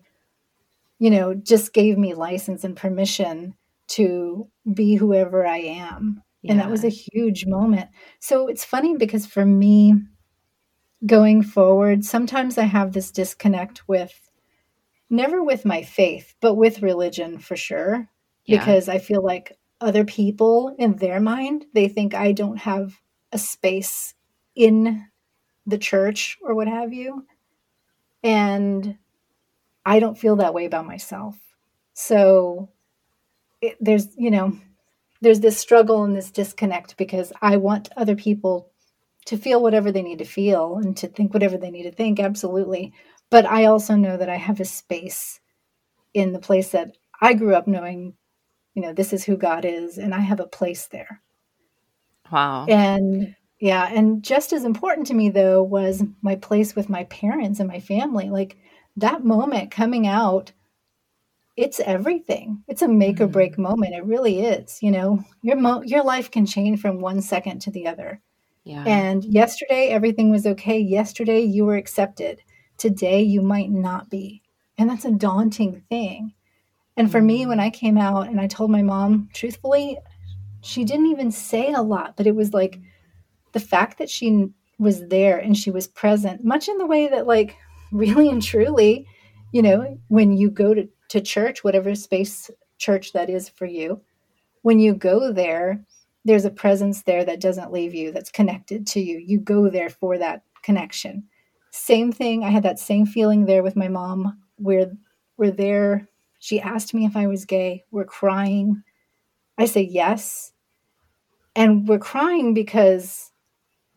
you 1.02 1.10
know, 1.10 1.34
just 1.34 1.72
gave 1.72 1.98
me 1.98 2.14
license 2.14 2.62
and 2.62 2.76
permission 2.76 3.56
to 3.88 4.48
be 4.72 4.94
whoever 4.94 5.44
I 5.44 5.56
am. 5.56 6.22
Yeah. 6.42 6.52
And 6.52 6.60
that 6.60 6.70
was 6.70 6.84
a 6.84 6.88
huge 6.88 7.44
moment. 7.44 7.90
So 8.20 8.46
it's 8.46 8.64
funny 8.64 8.96
because 8.96 9.26
for 9.26 9.44
me, 9.44 9.94
going 11.04 11.42
forward, 11.42 12.04
sometimes 12.04 12.56
I 12.56 12.66
have 12.66 12.92
this 12.92 13.10
disconnect 13.10 13.88
with 13.88 14.30
never 15.10 15.42
with 15.42 15.64
my 15.64 15.82
faith, 15.82 16.36
but 16.40 16.54
with 16.54 16.82
religion 16.82 17.40
for 17.40 17.56
sure. 17.56 18.08
Yeah. 18.44 18.60
Because 18.60 18.88
I 18.88 18.98
feel 18.98 19.24
like 19.24 19.58
other 19.82 20.04
people 20.04 20.74
in 20.78 20.96
their 20.96 21.20
mind, 21.20 21.66
they 21.74 21.88
think 21.88 22.14
I 22.14 22.32
don't 22.32 22.58
have 22.58 23.00
a 23.32 23.38
space 23.38 24.14
in 24.54 25.06
the 25.66 25.78
church 25.78 26.38
or 26.42 26.54
what 26.54 26.68
have 26.68 26.92
you. 26.92 27.26
And 28.22 28.98
I 29.84 29.98
don't 29.98 30.18
feel 30.18 30.36
that 30.36 30.54
way 30.54 30.64
about 30.64 30.86
myself. 30.86 31.36
So 31.94 32.70
it, 33.60 33.76
there's, 33.80 34.08
you 34.16 34.30
know, 34.30 34.56
there's 35.20 35.40
this 35.40 35.58
struggle 35.58 36.04
and 36.04 36.16
this 36.16 36.30
disconnect 36.30 36.96
because 36.96 37.32
I 37.40 37.56
want 37.56 37.90
other 37.96 38.16
people 38.16 38.70
to 39.26 39.36
feel 39.36 39.62
whatever 39.62 39.92
they 39.92 40.02
need 40.02 40.18
to 40.18 40.24
feel 40.24 40.76
and 40.76 40.96
to 40.96 41.06
think 41.06 41.32
whatever 41.32 41.56
they 41.56 41.70
need 41.70 41.84
to 41.84 41.92
think, 41.92 42.18
absolutely. 42.18 42.92
But 43.30 43.46
I 43.46 43.66
also 43.66 43.94
know 43.94 44.16
that 44.16 44.28
I 44.28 44.36
have 44.36 44.60
a 44.60 44.64
space 44.64 45.40
in 46.12 46.32
the 46.32 46.38
place 46.38 46.70
that 46.70 46.96
I 47.20 47.34
grew 47.34 47.54
up 47.54 47.66
knowing, 47.66 48.14
you 48.74 48.82
know, 48.82 48.92
this 48.92 49.12
is 49.12 49.24
who 49.24 49.36
God 49.36 49.64
is, 49.64 49.98
and 49.98 50.14
I 50.14 50.20
have 50.20 50.40
a 50.40 50.46
place 50.46 50.86
there. 50.86 51.20
Wow. 52.30 52.66
And 52.66 53.34
yeah, 53.60 53.88
and 53.92 54.22
just 54.22 54.52
as 54.52 54.64
important 54.64 55.06
to 55.08 55.14
me 55.14 55.28
though 55.28 55.62
was 55.62 56.02
my 56.22 56.36
place 56.36 56.74
with 56.74 56.88
my 56.88 57.04
parents 57.04 57.60
and 57.60 57.68
my 57.68 57.80
family. 57.80 58.30
Like 58.30 58.56
that 58.96 59.24
moment 59.24 59.70
coming 59.70 60.06
out 60.06 60.52
it's 61.56 61.80
everything 61.80 62.62
it's 62.66 62.82
a 62.82 62.88
make 62.88 63.20
or 63.20 63.26
break 63.26 63.52
mm-hmm. 63.52 63.62
moment 63.62 63.94
it 63.94 64.04
really 64.04 64.40
is 64.40 64.82
you 64.82 64.90
know 64.90 65.22
your 65.42 65.56
mo- 65.56 65.82
your 65.82 66.02
life 66.02 66.30
can 66.30 66.46
change 66.46 66.80
from 66.80 67.00
one 67.00 67.20
second 67.20 67.60
to 67.60 67.70
the 67.70 67.86
other 67.86 68.20
yeah. 68.64 68.84
and 68.86 69.24
yesterday 69.24 69.88
everything 69.88 70.30
was 70.30 70.46
okay 70.46 70.78
yesterday 70.78 71.40
you 71.40 71.64
were 71.64 71.76
accepted 71.76 72.40
today 72.78 73.22
you 73.22 73.42
might 73.42 73.70
not 73.70 74.08
be 74.08 74.42
and 74.78 74.88
that's 74.88 75.04
a 75.04 75.10
daunting 75.10 75.82
thing 75.88 76.32
and 76.96 77.10
for 77.10 77.20
mm. 77.20 77.26
me 77.26 77.46
when 77.46 77.58
mm-hmm. 77.58 77.66
i 77.66 77.70
came 77.70 77.98
out 77.98 78.28
and 78.28 78.40
i 78.40 78.46
told 78.46 78.70
my 78.70 78.82
mom 78.82 79.28
truthfully 79.32 79.98
she 80.62 80.84
didn't 80.84 81.06
even 81.06 81.30
say 81.30 81.72
a 81.72 81.82
lot 81.82 82.16
but 82.16 82.26
it 82.26 82.34
was 82.34 82.52
like 82.52 82.80
the 83.52 83.60
fact 83.60 83.98
that 83.98 84.10
she 84.10 84.48
was 84.78 85.06
there 85.08 85.38
and 85.38 85.56
she 85.56 85.70
was 85.70 85.86
present 85.86 86.44
much 86.44 86.68
in 86.68 86.78
the 86.78 86.86
way 86.86 87.08
that 87.08 87.26
like 87.26 87.56
really 87.92 88.28
and 88.28 88.42
truly, 88.42 89.06
you 89.52 89.62
know, 89.62 89.98
when 90.08 90.36
you 90.36 90.50
go 90.50 90.74
to, 90.74 90.88
to 91.10 91.20
church, 91.20 91.62
whatever 91.62 91.94
space 91.94 92.50
church 92.78 93.12
that 93.12 93.30
is 93.30 93.48
for 93.48 93.66
you, 93.66 94.00
when 94.62 94.80
you 94.80 94.94
go 94.94 95.32
there, 95.32 95.84
there's 96.24 96.44
a 96.44 96.50
presence 96.50 97.02
there 97.02 97.24
that 97.24 97.40
doesn't 97.40 97.72
leave 97.72 97.94
you, 97.94 98.10
that's 98.10 98.30
connected 98.30 98.86
to 98.88 99.00
you. 99.00 99.18
You 99.18 99.38
go 99.38 99.68
there 99.68 99.90
for 99.90 100.18
that 100.18 100.42
connection. 100.62 101.24
Same 101.70 102.12
thing, 102.12 102.44
I 102.44 102.50
had 102.50 102.62
that 102.62 102.78
same 102.78 103.06
feeling 103.06 103.44
there 103.44 103.62
with 103.62 103.76
my 103.76 103.88
mom. 103.88 104.40
We're 104.58 104.92
we're 105.36 105.50
there. 105.50 106.08
She 106.42 106.60
asked 106.60 106.92
me 106.92 107.06
if 107.06 107.16
I 107.16 107.26
was 107.26 107.44
gay. 107.46 107.84
We're 107.90 108.04
crying. 108.04 108.82
I 109.56 109.64
say 109.64 109.82
yes. 109.82 110.52
And 111.54 111.86
we're 111.86 111.98
crying 111.98 112.52
because 112.54 113.30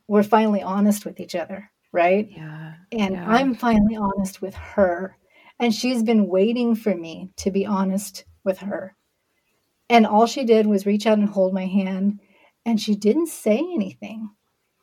we're 0.08 0.24
finally 0.24 0.62
honest 0.62 1.06
with 1.06 1.20
each 1.20 1.36
other 1.36 1.72
right? 1.96 2.28
Yeah. 2.30 2.74
And 2.92 3.16
yeah. 3.16 3.26
I'm 3.28 3.56
finally 3.56 3.96
honest 3.96 4.42
with 4.42 4.54
her. 4.54 5.18
And 5.60 5.74
she's 5.74 6.04
been 6.04 6.28
waiting 6.28 6.76
for 6.76 6.94
me 6.94 7.32
to 7.38 7.50
be 7.50 7.66
honest 7.66 8.26
with 8.44 8.60
her. 8.60 8.96
And 9.90 10.06
all 10.06 10.28
she 10.28 10.44
did 10.44 10.68
was 10.68 10.86
reach 10.86 11.08
out 11.08 11.18
and 11.18 11.30
hold 11.30 11.54
my 11.54 11.66
hand. 11.66 12.20
And 12.66 12.80
she 12.82 12.96
didn't 12.96 13.28
say 13.28 13.58
anything. 13.58 14.30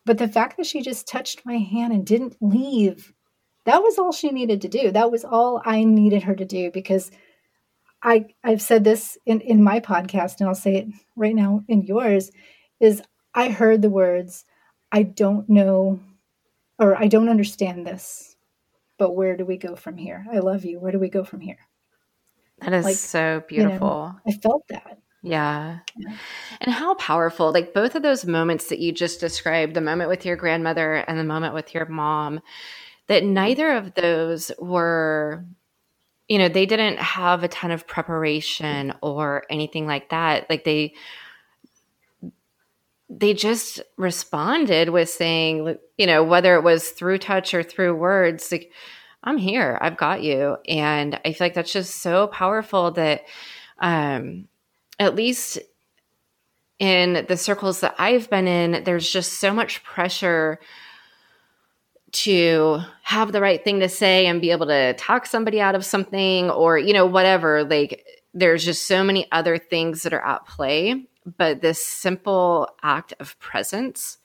But 0.07 0.19
the 0.19 0.29
fact 0.29 0.57
that 0.57 0.67
she 0.67 0.81
just 0.81 1.07
touched 1.07 1.45
my 1.45 1.59
hand 1.59 1.93
and 1.93 2.07
didn't 2.07 2.37
leave, 2.41 3.13
that 3.67 3.83
was 3.83 3.99
all 3.99 4.13
she 4.13 4.31
needed 4.31 4.63
to 4.63 4.69
do. 4.69 4.91
That 4.91 5.13
was 5.13 5.25
all 5.25 5.61
I 5.65 5.85
needed 5.85 6.23
her 6.23 6.35
to 6.35 6.45
do 6.45 6.71
because 6.71 7.11
I, 8.03 8.27
I've 8.43 8.63
said 8.63 8.85
this 8.85 9.17
in, 9.27 9.41
in 9.41 9.63
my 9.63 9.81
podcast, 9.81 10.41
and 10.41 10.49
I'll 10.49 10.55
say 10.55 10.77
it 10.77 10.89
right 11.17 11.35
now 11.35 11.63
in 11.69 11.83
yours, 11.83 12.31
is 12.81 13.03
I 13.35 13.49
heard 13.51 13.81
the 13.81 13.91
words, 13.91 14.45
I 14.91 15.05
don't 15.05 15.49
know 15.49 16.01
or 16.79 16.97
I 16.97 17.07
don't 17.07 17.29
understand 17.29 17.87
this, 17.87 18.37
but 18.99 19.15
where 19.15 19.37
do 19.37 19.45
we 19.45 19.57
go 19.57 19.77
from 19.77 19.97
here? 19.97 20.27
I 20.33 20.41
love 20.41 20.65
you. 20.65 20.81
Where 20.81 20.91
do 20.91 20.99
we 20.99 21.09
go 21.09 21.23
from 21.23 21.41
here? 21.41 21.59
That 22.59 22.73
is 22.73 22.85
like, 22.85 22.97
so 22.97 23.43
beautiful. 23.47 24.15
You 24.27 24.33
know, 24.33 24.39
I 24.39 24.41
felt 24.41 24.63
that. 24.69 24.99
Yeah. 25.23 25.79
yeah. 25.97 26.17
And 26.61 26.75
how 26.75 26.95
powerful, 26.95 27.53
like 27.53 27.73
both 27.73 27.95
of 27.95 28.03
those 28.03 28.25
moments 28.25 28.69
that 28.69 28.81
you 28.81 28.91
just 28.91 29.21
described 29.21 29.75
the 29.75 29.81
moment 29.81 30.11
with 30.11 30.27
your 30.27 30.35
grandmother 30.35 30.97
and 30.97 31.19
the 31.19 31.25
moment 31.25 31.55
with 31.55 31.73
your 31.73 31.87
mom, 31.87 32.41
that 33.07 33.23
mm-hmm. 33.23 33.35
neither 33.35 33.73
of 33.73 33.95
those 33.95 34.51
were, 34.59 35.45
you 36.33 36.39
know, 36.39 36.49
they 36.49 36.65
didn't 36.65 36.99
have 36.99 37.45
a 37.45 37.49
ton 37.49 37.71
of 37.71 37.87
preparation 37.87 38.95
or 39.03 39.45
anything 39.51 39.87
like 39.87 40.09
that. 40.09 40.49
Like 40.49 40.65
they, 40.65 40.95
they 43.11 43.35
just 43.35 43.83
responded 43.99 44.89
with 44.89 45.11
saying, 45.11 45.77
you 45.99 46.07
know, 46.07 46.25
whether 46.25 46.55
it 46.55 46.63
was 46.63 46.89
through 46.89 47.19
touch 47.19 47.53
or 47.53 47.63
through 47.63 47.95
words, 47.95 48.51
like, 48.51 48.73
I'm 49.23 49.37
here, 49.37 49.77
I've 49.83 49.99
got 49.99 50.23
you. 50.23 50.57
And 50.67 51.21
I 51.23 51.35
feel 51.35 51.45
like 51.45 51.53
that's 51.53 51.71
just 51.71 51.97
so 51.97 52.29
powerful 52.29 52.93
that, 52.93 53.25
um, 53.79 54.49
at 54.99 55.15
least 55.15 55.59
in 56.79 57.27
the 57.29 57.37
circles 57.37 57.81
that 57.81 57.97
I've 57.99 58.31
been 58.31 58.49
in, 58.49 58.85
there's 58.85 59.13
just 59.13 59.35
so 59.35 59.53
much 59.53 59.85
pressure 59.85 60.61
to 62.13 62.81
have 63.03 63.33
the 63.33 63.41
right 63.41 63.65
thing 63.65 63.81
to 63.81 63.89
say 63.89 64.27
and 64.27 64.41
be 64.41 64.51
able 64.51 64.67
to 64.67 64.95
talk 64.95 65.27
somebody 65.27 65.61
out 65.61 65.75
of 65.75 65.85
something 65.85 66.51
or 66.51 66.79
you 66.79 66.93
know 66.93 67.07
whatever 67.07 67.65
like 67.65 68.07
there's 68.35 68.65
just 68.65 68.87
so 68.87 69.03
many 69.03 69.31
other 69.33 69.59
things 69.59 70.03
that 70.03 70.13
are 70.13 70.25
at 70.25 70.47
play 70.47 71.05
but 71.39 71.63
this 71.63 71.85
simple 71.85 72.69
act 72.83 73.15
of 73.19 73.39
presence 73.41 74.19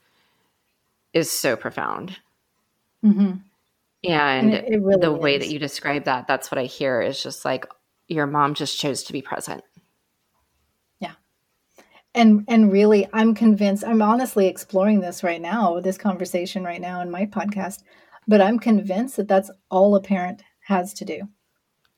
is 1.14 1.32
so 1.32 1.56
profound 1.56 2.18
mm-hmm. 3.04 3.20
and, 3.22 3.42
and 4.04 4.54
it, 4.54 4.66
it 4.68 4.82
really 4.84 5.02
the 5.02 5.14
is. 5.14 5.20
way 5.20 5.38
that 5.38 5.50
you 5.50 5.58
describe 5.58 6.04
that 6.04 6.28
that's 6.28 6.52
what 6.52 6.58
i 6.58 6.66
hear 6.66 7.02
is 7.02 7.24
just 7.24 7.46
like 7.46 7.66
your 8.10 8.28
mom 8.28 8.54
just 8.54 8.78
chose 8.78 9.04
to 9.04 9.14
be 9.14 9.22
present 9.22 9.64
and 12.18 12.44
and 12.48 12.72
really 12.72 13.08
i'm 13.14 13.34
convinced 13.34 13.86
i'm 13.86 14.02
honestly 14.02 14.48
exploring 14.48 15.00
this 15.00 15.24
right 15.24 15.42
now 15.42 15.80
this 15.80 15.98
conversation 15.98 16.64
right 16.64 16.82
now 16.82 17.02
in 17.02 17.12
my 17.12 17.26
podcast 17.26 17.84
but 18.28 18.42
i'm 18.42 18.60
convinced 18.60 19.16
that 19.18 19.28
that's 19.28 19.52
all 19.70 19.96
a 19.96 20.02
parent 20.02 20.42
has 20.62 20.94
to 20.94 21.06
do 21.06 21.22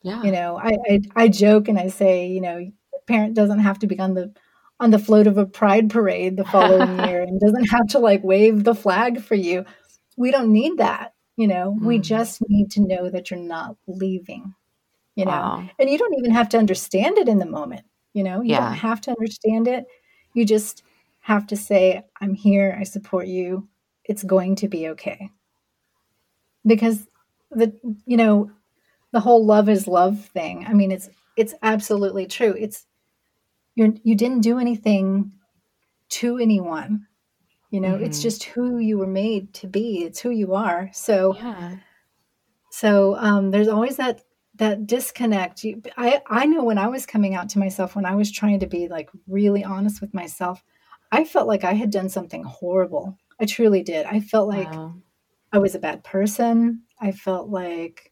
yeah 0.04 0.22
you 0.22 0.32
know 0.32 0.60
i 0.62 0.78
i, 0.90 1.00
I 1.16 1.28
joke 1.30 1.68
and 1.68 1.80
i 1.80 1.88
say 1.88 2.28
you 2.28 2.42
know 2.42 2.72
parent 3.08 3.34
doesn't 3.34 3.60
have 3.60 3.80
to 3.80 3.88
be 3.88 4.00
on 4.00 4.14
the 4.14 4.34
on 4.80 4.92
the 4.92 5.00
float 5.00 5.28
of 5.28 5.38
a 5.38 5.46
pride 5.46 5.90
parade 5.90 6.38
the 6.38 6.46
following 6.46 7.00
year 7.08 7.22
and 7.22 7.40
doesn't 7.40 7.70
have 7.72 7.88
to 7.88 8.00
like 8.00 8.24
wave 8.24 8.64
the 8.64 8.76
flag 8.76 9.22
for 9.22 9.36
you 9.36 9.66
we 10.18 10.32
don't 10.32 10.52
need 10.52 10.78
that 10.78 11.14
you 11.38 11.48
know 11.48 11.76
mm. 11.80 11.86
we 11.86 11.98
just 11.98 12.42
need 12.50 12.70
to 12.72 12.82
know 12.82 13.10
that 13.10 13.32
you're 13.32 13.40
not 13.40 13.76
leaving 13.88 14.54
you 15.16 15.26
know 15.26 15.32
wow. 15.32 15.70
and 15.80 15.90
you 15.90 15.98
don't 15.98 16.18
even 16.18 16.32
have 16.32 16.50
to 16.50 16.58
understand 16.58 17.18
it 17.18 17.30
in 17.30 17.40
the 17.40 17.46
moment 17.46 17.86
you 18.14 18.24
know 18.24 18.42
you 18.42 18.52
yeah. 18.52 18.60
don't 18.60 18.74
have 18.74 19.02
to 19.02 19.12
understand 19.12 19.68
it 19.68 19.86
you 20.34 20.46
just 20.46 20.84
have 21.22 21.48
to 21.48 21.56
say 21.56 22.04
i'm 22.22 22.34
here. 22.34 22.76
I 22.80 22.84
support 22.84 23.28
you. 23.28 23.68
It's 24.04 24.24
going 24.24 24.56
to 24.58 24.68
be 24.68 24.90
okay. 24.90 25.32
Because 26.66 27.08
the 27.52 27.74
you 28.06 28.18
know 28.18 28.52
the 29.12 29.20
whole 29.20 29.46
love 29.46 29.70
is 29.70 29.88
love 29.88 30.24
thing 30.24 30.68
i 30.68 30.74
mean 30.74 30.92
it's 30.92 31.10
it's 31.36 31.56
absolutely 31.64 32.28
true. 32.28 32.54
It's 32.58 32.86
you're 33.76 33.94
you 34.04 34.16
didn't 34.16 34.42
do 34.42 34.60
anything 34.60 35.32
to 36.10 36.38
anyone 36.38 37.08
you 37.72 37.80
know? 37.80 37.94
Mm-hmm. 37.94 38.06
it's 38.06 38.22
just 38.22 38.44
who 38.44 38.80
you 38.80 38.98
were 38.98 39.08
made 39.08 39.54
to 39.56 39.68
be. 39.68 40.04
It's 40.04 40.20
who 40.20 40.32
you 40.32 40.56
are. 40.56 40.90
So 40.94 41.36
yeah. 41.36 41.78
so 42.72 43.16
um 43.18 43.52
there's 43.52 43.68
always 43.68 43.98
that 43.98 44.22
that 44.60 44.86
disconnect 44.86 45.64
you, 45.64 45.82
i 45.98 46.22
i 46.28 46.46
know 46.46 46.64
when 46.64 46.78
i 46.78 46.88
was 46.88 47.06
coming 47.06 47.34
out 47.34 47.50
to 47.50 47.58
myself 47.58 47.96
when 47.96 48.06
i 48.06 48.14
was 48.14 48.32
trying 48.32 48.60
to 48.60 48.68
be 48.68 48.88
like 48.88 49.10
really 49.28 49.64
honest 49.64 50.00
with 50.00 50.14
myself 50.14 50.64
i 51.12 51.24
felt 51.24 51.48
like 51.48 51.64
i 51.64 51.74
had 51.74 51.90
done 51.90 52.10
something 52.10 52.44
horrible 52.44 53.18
i 53.40 53.46
truly 53.46 53.82
did 53.82 54.06
i 54.06 54.20
felt 54.20 54.48
like 54.48 54.72
wow. 54.72 54.94
i 55.52 55.58
was 55.58 55.74
a 55.74 55.80
bad 55.80 56.04
person 56.04 56.84
i 57.02 57.12
felt 57.12 57.50
like 57.50 58.12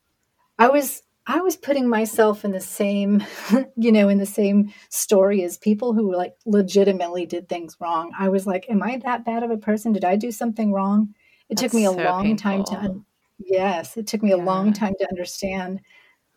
i 0.57 0.67
was 0.67 1.03
i 1.27 1.41
was 1.41 1.57
putting 1.57 1.87
myself 1.87 2.45
in 2.45 2.51
the 2.51 2.61
same 2.61 3.23
you 3.75 3.91
know 3.91 4.07
in 4.07 4.17
the 4.17 4.25
same 4.25 4.73
story 4.89 5.43
as 5.43 5.57
people 5.57 5.93
who 5.93 6.15
like 6.15 6.33
legitimately 6.45 7.25
did 7.25 7.47
things 7.47 7.75
wrong 7.81 8.11
i 8.17 8.29
was 8.29 8.47
like 8.47 8.69
am 8.69 8.81
i 8.81 8.97
that 9.03 9.25
bad 9.25 9.43
of 9.43 9.51
a 9.51 9.57
person 9.57 9.91
did 9.91 10.05
i 10.05 10.15
do 10.15 10.31
something 10.31 10.71
wrong 10.71 11.13
it 11.49 11.57
That's 11.57 11.61
took 11.61 11.73
me 11.73 11.85
a 11.85 11.89
so 11.89 11.97
long 11.97 12.23
painful. 12.23 12.63
time 12.63 12.63
to 12.65 13.01
yes 13.37 13.97
it 13.97 14.07
took 14.07 14.23
me 14.23 14.29
yeah. 14.29 14.37
a 14.37 14.43
long 14.43 14.71
time 14.71 14.93
to 14.97 15.09
understand 15.09 15.81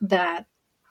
that 0.01 0.47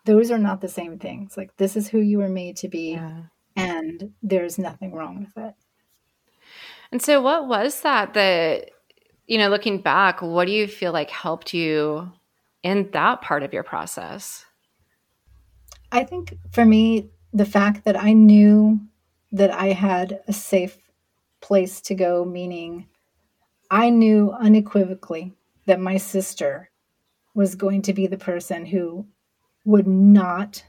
those 0.06 0.32
are 0.32 0.38
not 0.38 0.62
the 0.62 0.68
same 0.68 0.98
things. 0.98 1.38
Like 1.38 1.56
this 1.58 1.76
is 1.76 1.88
who 1.88 2.00
you 2.00 2.20
were 2.20 2.30
made 2.30 2.58
to 2.58 2.68
be, 2.68 2.92
yeah. 2.92 3.24
and 3.56 4.14
there's 4.22 4.58
nothing 4.58 4.94
wrong 4.94 5.20
with 5.20 5.46
it. 5.46 5.56
And 6.92 7.02
so, 7.02 7.22
what 7.22 7.48
was 7.48 7.82
that 7.82 8.14
that, 8.14 8.72
you 9.28 9.38
know, 9.38 9.50
looking 9.50 9.82
back, 9.82 10.22
what 10.22 10.46
do 10.46 10.52
you 10.52 10.68
feel 10.68 10.92
like 10.92 11.10
helped 11.10 11.54
you 11.54 12.12
in 12.64 12.90
that 12.92 13.22
part 13.22 13.44
of 13.44 13.54
your 13.54 13.64
process? 13.64 14.46
I 15.92 16.04
think 16.04 16.38
for 16.52 16.66
me, 16.66 17.10
the 17.34 17.46
fact 17.46 17.86
that 17.86 17.96
I 17.96 18.14
knew 18.14 18.80
that 19.32 19.52
I 19.52 19.68
had 19.68 20.22
a 20.28 20.34
safe 20.34 20.78
place 21.42 21.82
to 21.82 21.96
go, 21.96 22.26
meaning 22.26 22.88
I 23.70 23.90
knew 23.90 24.32
unequivocally 24.32 25.34
that 25.66 25.80
my 25.80 25.98
sister 25.98 26.69
was 27.36 27.56
going 27.56 27.82
to 27.84 27.94
be 27.94 28.08
the 28.08 28.18
person 28.18 28.66
who 28.66 29.06
would 29.66 29.88
not 29.88 30.64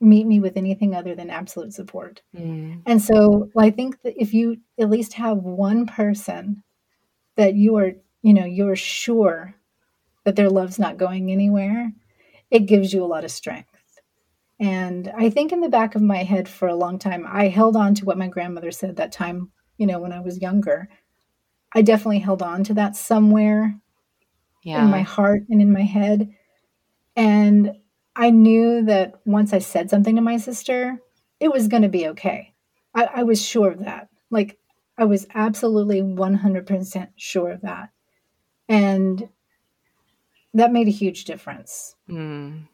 meet 0.00 0.26
me 0.26 0.40
with 0.40 0.56
anything 0.56 0.94
other 0.94 1.14
than 1.14 1.30
absolute 1.30 1.72
support. 1.72 2.22
Mm. 2.36 2.82
And 2.84 3.00
so 3.00 3.50
I 3.56 3.70
think 3.70 4.00
that 4.02 4.20
if 4.20 4.34
you 4.34 4.58
at 4.78 4.90
least 4.90 5.14
have 5.14 5.38
one 5.38 5.86
person 5.86 6.62
that 7.36 7.54
you 7.54 7.76
are, 7.76 7.92
you 8.22 8.34
know, 8.34 8.44
you're 8.44 8.76
sure 8.76 9.54
that 10.24 10.36
their 10.36 10.50
love's 10.50 10.78
not 10.78 10.98
going 10.98 11.30
anywhere, 11.30 11.92
it 12.50 12.66
gives 12.66 12.92
you 12.92 13.02
a 13.02 13.06
lot 13.06 13.24
of 13.24 13.30
strength. 13.30 13.70
And 14.58 15.12
I 15.16 15.30
think 15.30 15.52
in 15.52 15.60
the 15.60 15.68
back 15.68 15.94
of 15.94 16.02
my 16.02 16.22
head 16.24 16.48
for 16.48 16.68
a 16.68 16.74
long 16.74 16.98
time, 16.98 17.26
I 17.28 17.48
held 17.48 17.76
on 17.76 17.94
to 17.96 18.04
what 18.04 18.18
my 18.18 18.28
grandmother 18.28 18.70
said 18.70 18.96
that 18.96 19.12
time, 19.12 19.50
you 19.76 19.86
know, 19.86 19.98
when 19.98 20.12
I 20.12 20.20
was 20.20 20.40
younger. 20.40 20.88
I 21.74 21.82
definitely 21.82 22.20
held 22.20 22.42
on 22.42 22.64
to 22.64 22.74
that 22.74 22.96
somewhere 22.96 23.78
yeah. 24.66 24.84
in 24.84 24.90
my 24.90 25.02
heart 25.02 25.44
and 25.48 25.62
in 25.62 25.72
my 25.72 25.82
head. 25.82 26.34
And 27.14 27.76
I 28.16 28.30
knew 28.30 28.84
that 28.84 29.14
once 29.24 29.52
I 29.52 29.60
said 29.60 29.88
something 29.88 30.16
to 30.16 30.22
my 30.22 30.38
sister, 30.38 30.98
it 31.38 31.52
was 31.52 31.68
going 31.68 31.82
to 31.82 31.88
be 31.88 32.08
okay. 32.08 32.52
I, 32.92 33.04
I, 33.04 33.22
was 33.22 33.40
sure 33.40 33.70
of 33.70 33.84
that. 33.84 34.08
Like, 34.28 34.58
I 34.98 35.04
was 35.04 35.26
absolutely 35.34 36.02
100% 36.02 37.08
sure 37.14 37.50
of 37.52 37.60
that. 37.60 37.90
And 38.68 39.28
that 40.54 40.72
made 40.72 40.88
a 40.88 40.90
huge 40.92 41.26
difference. 41.26 41.94
Mm. 42.10 42.66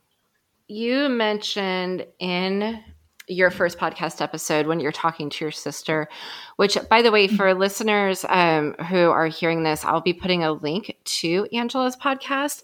You 0.69 1.11
mentioned 1.11 2.07
in 2.19 2.83
your 3.29 3.51
first 3.51 3.79
podcast 3.79 4.21
episode 4.21 4.67
when 4.67 4.81
you're 4.81 4.93
talking 4.93 5.31
to 5.31 5.45
your 5.45 5.53
sister, 5.53 6.09
which, 6.57 6.77
by 6.89 7.03
the 7.03 7.11
way, 7.11 7.29
for 7.29 7.55
listeners 7.55 8.25
um, 8.29 8.75
who 8.89 9.11
are 9.11 9.27
hearing 9.27 9.63
this, 9.63 9.85
I'll 9.85 10.01
be 10.01 10.13
putting 10.13 10.45
a 10.45 10.53
link 10.53 10.97
to 11.05 11.47
Angela's 11.53 11.97
podcast. 11.97 12.63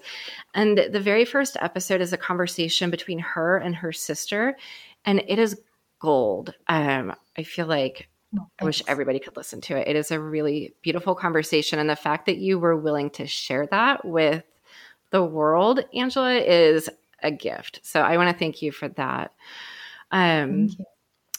And 0.54 0.78
the 0.90 1.00
very 1.00 1.24
first 1.24 1.56
episode 1.60 2.00
is 2.00 2.12
a 2.12 2.18
conversation 2.18 2.90
between 2.90 3.18
her 3.18 3.58
and 3.58 3.74
her 3.76 3.92
sister, 3.92 4.56
and 5.04 5.22
it 5.26 5.38
is 5.38 5.60
gold. 6.00 6.54
Um, 6.68 7.14
I 7.36 7.42
feel 7.42 7.66
like 7.66 8.08
oh, 8.38 8.46
I 8.60 8.64
wish 8.64 8.82
everybody 8.86 9.18
could 9.18 9.36
listen 9.36 9.60
to 9.62 9.76
it. 9.76 9.88
It 9.88 9.96
is 9.96 10.10
a 10.10 10.20
really 10.20 10.74
beautiful 10.82 11.14
conversation. 11.14 11.78
And 11.78 11.88
the 11.88 11.96
fact 11.96 12.26
that 12.26 12.38
you 12.38 12.58
were 12.58 12.76
willing 12.76 13.10
to 13.10 13.26
share 13.26 13.66
that 13.68 14.04
with 14.04 14.44
the 15.10 15.24
world, 15.24 15.80
Angela, 15.94 16.34
is 16.34 16.88
a 17.22 17.30
gift. 17.30 17.80
So 17.82 18.00
I 18.00 18.16
want 18.16 18.30
to 18.30 18.38
thank 18.38 18.62
you 18.62 18.72
for 18.72 18.88
that. 18.90 19.32
Um, 20.10 20.70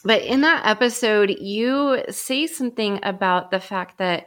but 0.04 0.22
in 0.22 0.40
that 0.42 0.66
episode, 0.66 1.30
you 1.30 2.04
say 2.08 2.46
something 2.46 3.00
about 3.02 3.50
the 3.50 3.60
fact 3.60 3.98
that 3.98 4.26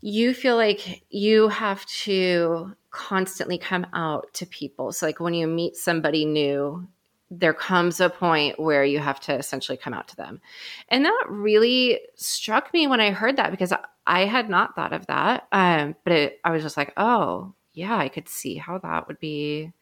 you 0.00 0.34
feel 0.34 0.56
like 0.56 1.02
you 1.10 1.48
have 1.48 1.84
to 1.86 2.74
constantly 2.90 3.58
come 3.58 3.86
out 3.92 4.32
to 4.34 4.46
people. 4.46 4.92
So, 4.92 5.06
like 5.06 5.20
when 5.20 5.34
you 5.34 5.46
meet 5.46 5.76
somebody 5.76 6.24
new, 6.24 6.86
there 7.30 7.54
comes 7.54 8.00
a 8.00 8.08
point 8.08 8.58
where 8.58 8.84
you 8.84 8.98
have 8.98 9.20
to 9.20 9.34
essentially 9.34 9.76
come 9.76 9.94
out 9.94 10.08
to 10.08 10.16
them. 10.16 10.40
And 10.88 11.04
that 11.04 11.24
really 11.28 12.00
struck 12.14 12.72
me 12.72 12.86
when 12.86 13.00
I 13.00 13.10
heard 13.10 13.36
that 13.36 13.50
because 13.50 13.72
I 14.06 14.24
had 14.24 14.48
not 14.48 14.74
thought 14.74 14.92
of 14.92 15.06
that. 15.06 15.46
Um, 15.52 15.94
but 16.04 16.12
it, 16.12 16.40
I 16.44 16.50
was 16.50 16.62
just 16.62 16.76
like, 16.76 16.92
oh, 16.96 17.54
yeah, 17.74 17.96
I 17.96 18.08
could 18.08 18.28
see 18.28 18.56
how 18.56 18.78
that 18.78 19.08
would 19.08 19.20
be 19.20 19.72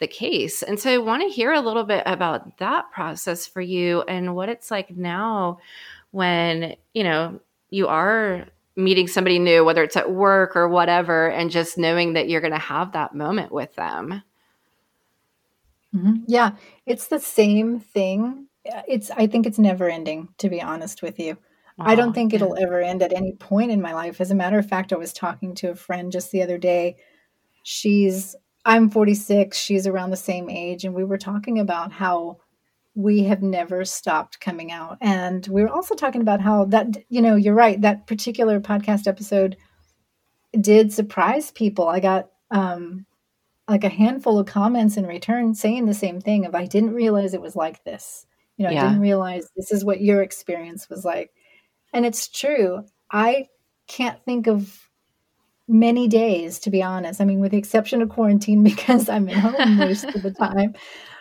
the 0.00 0.08
case. 0.08 0.62
And 0.62 0.80
so 0.80 0.92
I 0.92 0.98
want 0.98 1.22
to 1.22 1.28
hear 1.28 1.52
a 1.52 1.60
little 1.60 1.84
bit 1.84 2.02
about 2.06 2.58
that 2.58 2.90
process 2.90 3.46
for 3.46 3.60
you 3.60 4.02
and 4.02 4.34
what 4.34 4.48
it's 4.48 4.70
like 4.70 4.96
now 4.96 5.58
when, 6.10 6.74
you 6.94 7.04
know, 7.04 7.40
you 7.68 7.86
are 7.86 8.46
meeting 8.76 9.06
somebody 9.06 9.38
new, 9.38 9.64
whether 9.64 9.82
it's 9.82 9.96
at 9.96 10.10
work 10.10 10.56
or 10.56 10.68
whatever, 10.68 11.28
and 11.28 11.50
just 11.50 11.76
knowing 11.76 12.14
that 12.14 12.28
you're 12.28 12.40
going 12.40 12.52
to 12.52 12.58
have 12.58 12.92
that 12.92 13.14
moment 13.14 13.52
with 13.52 13.74
them. 13.76 14.22
Mm-hmm. 15.94 16.24
Yeah, 16.26 16.52
it's 16.86 17.08
the 17.08 17.20
same 17.20 17.78
thing. 17.78 18.46
It's, 18.64 19.10
I 19.10 19.26
think 19.26 19.46
it's 19.46 19.58
never 19.58 19.88
ending, 19.88 20.28
to 20.38 20.48
be 20.48 20.62
honest 20.62 21.02
with 21.02 21.18
you. 21.18 21.36
I 21.78 21.94
don't 21.94 22.12
think 22.12 22.34
it'll 22.34 22.58
ever 22.60 22.80
end 22.80 23.02
at 23.02 23.14
any 23.14 23.32
point 23.32 23.70
in 23.70 23.80
my 23.80 23.94
life. 23.94 24.20
As 24.20 24.30
a 24.30 24.34
matter 24.34 24.58
of 24.58 24.68
fact, 24.68 24.92
I 24.92 24.96
was 24.96 25.14
talking 25.14 25.54
to 25.56 25.70
a 25.70 25.74
friend 25.74 26.12
just 26.12 26.30
the 26.30 26.42
other 26.42 26.58
day. 26.58 26.96
She's 27.62 28.36
I'm 28.64 28.90
46, 28.90 29.56
she's 29.56 29.86
around 29.86 30.10
the 30.10 30.16
same 30.16 30.50
age, 30.50 30.84
and 30.84 30.94
we 30.94 31.04
were 31.04 31.18
talking 31.18 31.58
about 31.58 31.92
how 31.92 32.38
we 32.94 33.24
have 33.24 33.42
never 33.42 33.84
stopped 33.84 34.40
coming 34.40 34.72
out. 34.72 34.98
And 35.00 35.46
we 35.46 35.62
were 35.62 35.70
also 35.70 35.94
talking 35.94 36.20
about 36.20 36.40
how 36.40 36.66
that, 36.66 36.96
you 37.08 37.22
know, 37.22 37.36
you're 37.36 37.54
right, 37.54 37.80
that 37.80 38.06
particular 38.06 38.60
podcast 38.60 39.06
episode 39.06 39.56
did 40.60 40.92
surprise 40.92 41.50
people. 41.50 41.88
I 41.88 42.00
got 42.00 42.30
um 42.50 43.06
like 43.68 43.84
a 43.84 43.88
handful 43.88 44.38
of 44.38 44.46
comments 44.46 44.96
in 44.96 45.06
return 45.06 45.54
saying 45.54 45.86
the 45.86 45.94
same 45.94 46.20
thing 46.20 46.44
of 46.44 46.56
I 46.56 46.66
didn't 46.66 46.92
realize 46.92 47.34
it 47.34 47.40
was 47.40 47.54
like 47.54 47.84
this. 47.84 48.26
You 48.56 48.66
know, 48.66 48.72
yeah. 48.72 48.84
I 48.84 48.88
didn't 48.88 49.02
realize 49.02 49.48
this 49.56 49.70
is 49.70 49.84
what 49.84 50.00
your 50.00 50.22
experience 50.22 50.90
was 50.90 51.04
like. 51.04 51.30
And 51.94 52.04
it's 52.04 52.28
true. 52.28 52.84
I 53.10 53.46
can't 53.86 54.22
think 54.24 54.48
of 54.48 54.89
many 55.70 56.08
days, 56.08 56.58
to 56.58 56.70
be 56.70 56.82
honest. 56.82 57.20
I 57.20 57.24
mean, 57.24 57.40
with 57.40 57.52
the 57.52 57.58
exception 57.58 58.02
of 58.02 58.08
quarantine, 58.08 58.62
because 58.64 59.08
I'm 59.08 59.28
at 59.28 59.36
home 59.36 59.76
most 59.76 60.04
of 60.04 60.22
the 60.22 60.32
time. 60.32 60.74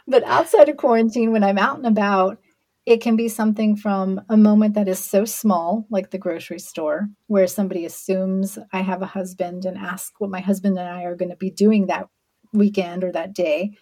But 0.08 0.24
outside 0.24 0.70
of 0.70 0.78
quarantine, 0.78 1.32
when 1.32 1.44
I'm 1.44 1.60
out 1.60 1.78
and 1.78 1.86
about, 1.86 2.40
it 2.86 3.02
can 3.02 3.16
be 3.16 3.30
something 3.30 3.76
from 3.76 4.20
a 4.30 4.36
moment 4.36 4.74
that 4.74 4.88
is 4.88 4.98
so 4.98 5.24
small, 5.24 5.86
like 5.92 6.10
the 6.10 6.18
grocery 6.18 6.58
store, 6.58 7.08
where 7.28 7.46
somebody 7.46 7.86
assumes 7.86 8.58
I 8.74 8.82
have 8.82 9.04
a 9.04 9.06
husband 9.08 9.66
and 9.66 9.78
asks 9.78 10.14
what 10.18 10.32
my 10.32 10.40
husband 10.40 10.80
and 10.80 10.90
I 10.90 11.04
are 11.04 11.16
going 11.16 11.30
to 11.30 11.36
be 11.36 11.52
doing 11.52 11.86
that 11.88 12.08
weekend 12.52 13.04
or 13.04 13.12
that 13.12 13.34
day, 13.34 13.78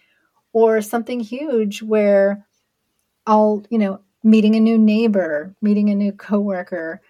or 0.52 0.82
something 0.82 1.20
huge 1.20 1.82
where 1.82 2.46
I'll, 3.26 3.64
you 3.70 3.78
know, 3.78 4.00
meeting 4.22 4.56
a 4.56 4.60
new 4.60 4.76
neighbor, 4.76 5.54
meeting 5.62 5.88
a 5.88 5.94
new 5.94 6.12
coworker, 6.12 7.00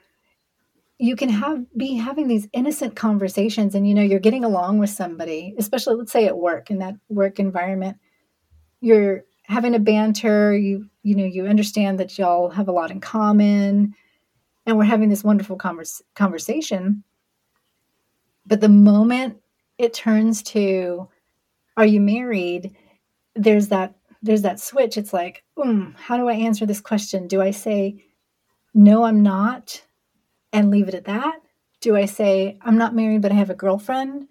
you 0.99 1.15
can 1.15 1.29
have 1.29 1.65
be 1.77 1.95
having 1.95 2.27
these 2.27 2.49
innocent 2.53 2.97
conversations 2.97 3.75
and 3.75 3.89
you 3.89 3.95
know 3.95 4.03
you're 4.03 4.19
getting 4.19 4.45
along 4.45 4.79
with 4.79 4.91
somebody 4.91 5.55
especially 5.59 5.95
let's 5.95 6.13
say 6.13 6.27
at 6.27 6.39
work 6.39 6.71
in 6.71 6.79
that 6.79 6.95
work 7.09 7.39
environment 7.39 7.97
you're 8.81 9.25
having 9.45 9.75
a 9.75 9.79
banter 9.79 10.57
you 10.57 10.89
you 11.03 11.15
know 11.15 11.25
you 11.25 11.47
understand 11.47 11.99
that 11.99 12.19
y'all 12.19 12.51
have 12.51 12.69
a 12.69 12.73
lot 12.73 12.91
in 12.91 13.01
common 13.01 13.95
and 14.69 14.77
we're 14.77 14.85
having 14.85 15.09
this 15.09 15.25
wonderful 15.25 15.57
converse, 15.57 16.03
conversation. 16.15 17.03
But 18.45 18.61
the 18.61 18.69
moment 18.69 19.39
it 19.79 19.95
turns 19.95 20.43
to 20.45 21.09
are 21.77 21.87
you 21.87 22.01
married? 22.01 22.77
there's 23.35 23.69
that 23.69 23.95
there's 24.21 24.43
that 24.43 24.59
switch. 24.59 24.97
It's 24.97 25.13
like 25.13 25.45
um, 25.63 25.95
how 25.97 26.17
do 26.17 26.29
i 26.29 26.35
answer 26.35 26.67
this 26.67 26.81
question? 26.81 27.29
Do 27.29 27.41
i 27.41 27.51
say 27.51 28.05
no 28.75 29.05
i'm 29.05 29.23
not 29.23 29.83
and 30.53 30.71
leave 30.71 30.89
it 30.89 30.95
at 30.95 31.05
that? 31.05 31.41
Do 31.81 31.97
I 31.97 32.07
say, 32.07 32.59
I'm 32.63 32.79
not 32.79 32.95
married, 32.95 33.23
but 33.23 33.33
I 33.33 33.37
have 33.37 33.51
a 33.51 33.55
girlfriend? 33.55 34.29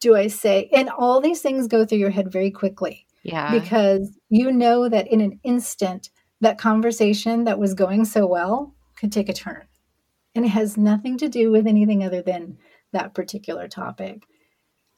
Do 0.00 0.16
I 0.16 0.28
say, 0.28 0.68
and 0.72 0.88
all 0.88 1.20
these 1.20 1.40
things 1.40 1.68
go 1.68 1.84
through 1.84 1.98
your 1.98 2.10
head 2.10 2.30
very 2.30 2.50
quickly. 2.50 3.06
Yeah. 3.22 3.50
Because 3.50 4.10
you 4.28 4.52
know 4.52 4.88
that 4.88 5.08
in 5.08 5.20
an 5.20 5.40
instant, 5.42 6.10
that 6.40 6.58
conversation 6.58 7.44
that 7.44 7.58
was 7.58 7.74
going 7.74 8.04
so 8.04 8.26
well 8.26 8.74
could 8.96 9.12
take 9.12 9.28
a 9.28 9.32
turn. 9.32 9.66
And 10.34 10.44
it 10.44 10.50
has 10.50 10.76
nothing 10.76 11.18
to 11.18 11.28
do 11.28 11.50
with 11.50 11.66
anything 11.66 12.04
other 12.04 12.22
than 12.22 12.58
that 12.92 13.14
particular 13.14 13.68
topic. 13.68 14.22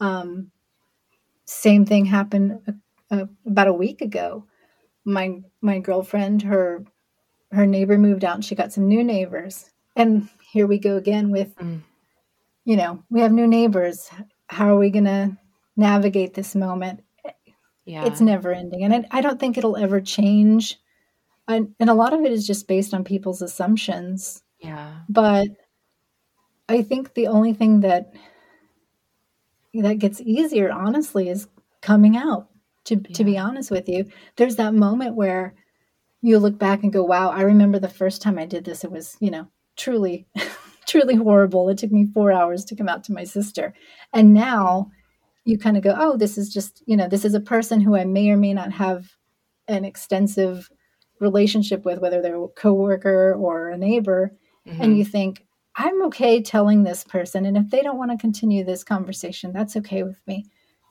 Um, 0.00 0.50
same 1.44 1.84
thing 1.84 2.04
happened 2.04 2.60
uh, 3.10 3.24
about 3.46 3.68
a 3.68 3.72
week 3.72 4.00
ago. 4.00 4.46
My 5.04 5.40
my 5.60 5.78
girlfriend, 5.78 6.42
her 6.42 6.84
her 7.52 7.66
neighbor 7.66 7.98
moved 7.98 8.24
out 8.24 8.36
and 8.36 8.44
she 8.44 8.54
got 8.54 8.72
some 8.72 8.86
new 8.86 9.02
neighbors. 9.02 9.70
And 9.96 10.28
here 10.50 10.66
we 10.66 10.78
go 10.78 10.96
again 10.96 11.30
with, 11.30 11.54
mm. 11.56 11.80
you 12.64 12.76
know, 12.76 13.02
we 13.10 13.20
have 13.20 13.32
new 13.32 13.46
neighbors. 13.46 14.10
How 14.48 14.74
are 14.74 14.78
we 14.78 14.90
going 14.90 15.04
to 15.04 15.36
navigate 15.76 16.34
this 16.34 16.54
moment? 16.54 17.02
Yeah. 17.84 18.04
It's 18.04 18.20
never 18.20 18.52
ending. 18.52 18.84
And 18.84 18.94
I, 18.94 19.04
I 19.10 19.20
don't 19.20 19.40
think 19.40 19.56
it'll 19.56 19.76
ever 19.76 20.00
change. 20.00 20.78
And, 21.48 21.74
and 21.80 21.90
a 21.90 21.94
lot 21.94 22.12
of 22.12 22.20
it 22.20 22.32
is 22.32 22.46
just 22.46 22.68
based 22.68 22.94
on 22.94 23.04
people's 23.04 23.42
assumptions. 23.42 24.42
Yeah. 24.60 24.98
But 25.08 25.48
I 26.68 26.82
think 26.82 27.14
the 27.14 27.28
only 27.28 27.52
thing 27.52 27.80
that 27.80 28.12
that 29.74 29.98
gets 29.98 30.20
easier, 30.20 30.70
honestly, 30.70 31.28
is 31.28 31.48
coming 31.80 32.16
out. 32.16 32.48
To, 32.86 32.94
yeah. 32.96 33.14
to 33.14 33.24
be 33.24 33.38
honest 33.38 33.70
with 33.70 33.88
you, 33.88 34.10
there's 34.36 34.56
that 34.56 34.74
moment 34.74 35.14
where 35.14 35.54
you 36.22 36.38
look 36.38 36.58
back 36.58 36.82
and 36.82 36.92
go, 36.92 37.04
wow, 37.04 37.30
I 37.30 37.42
remember 37.42 37.78
the 37.78 37.88
first 37.88 38.22
time 38.22 38.38
I 38.38 38.46
did 38.46 38.64
this. 38.64 38.84
It 38.84 38.90
was, 38.90 39.16
you 39.20 39.30
know, 39.30 39.48
truly, 39.80 40.26
truly 40.86 41.16
horrible. 41.16 41.68
It 41.68 41.78
took 41.78 41.90
me 41.90 42.06
four 42.12 42.30
hours 42.30 42.64
to 42.66 42.76
come 42.76 42.88
out 42.88 43.04
to 43.04 43.12
my 43.12 43.24
sister. 43.24 43.74
And 44.12 44.34
now 44.34 44.90
you 45.44 45.58
kind 45.58 45.76
of 45.76 45.82
go, 45.82 45.94
oh, 45.98 46.16
this 46.16 46.36
is 46.36 46.52
just, 46.52 46.82
you 46.86 46.96
know, 46.96 47.08
this 47.08 47.24
is 47.24 47.34
a 47.34 47.40
person 47.40 47.80
who 47.80 47.96
I 47.96 48.04
may 48.04 48.30
or 48.30 48.36
may 48.36 48.54
not 48.54 48.72
have 48.72 49.08
an 49.66 49.84
extensive 49.84 50.68
relationship 51.18 51.84
with, 51.84 52.00
whether 52.00 52.20
they're 52.20 52.42
a 52.42 52.48
coworker 52.48 53.34
or 53.34 53.70
a 53.70 53.78
neighbor. 53.78 54.36
Mm-hmm. 54.66 54.82
And 54.82 54.98
you 54.98 55.04
think, 55.04 55.44
I'm 55.76 56.02
okay 56.06 56.42
telling 56.42 56.82
this 56.82 57.04
person. 57.04 57.46
And 57.46 57.56
if 57.56 57.70
they 57.70 57.80
don't 57.80 57.98
want 57.98 58.10
to 58.10 58.16
continue 58.18 58.64
this 58.64 58.84
conversation, 58.84 59.52
that's 59.52 59.76
okay 59.76 60.02
with 60.02 60.20
me. 60.26 60.44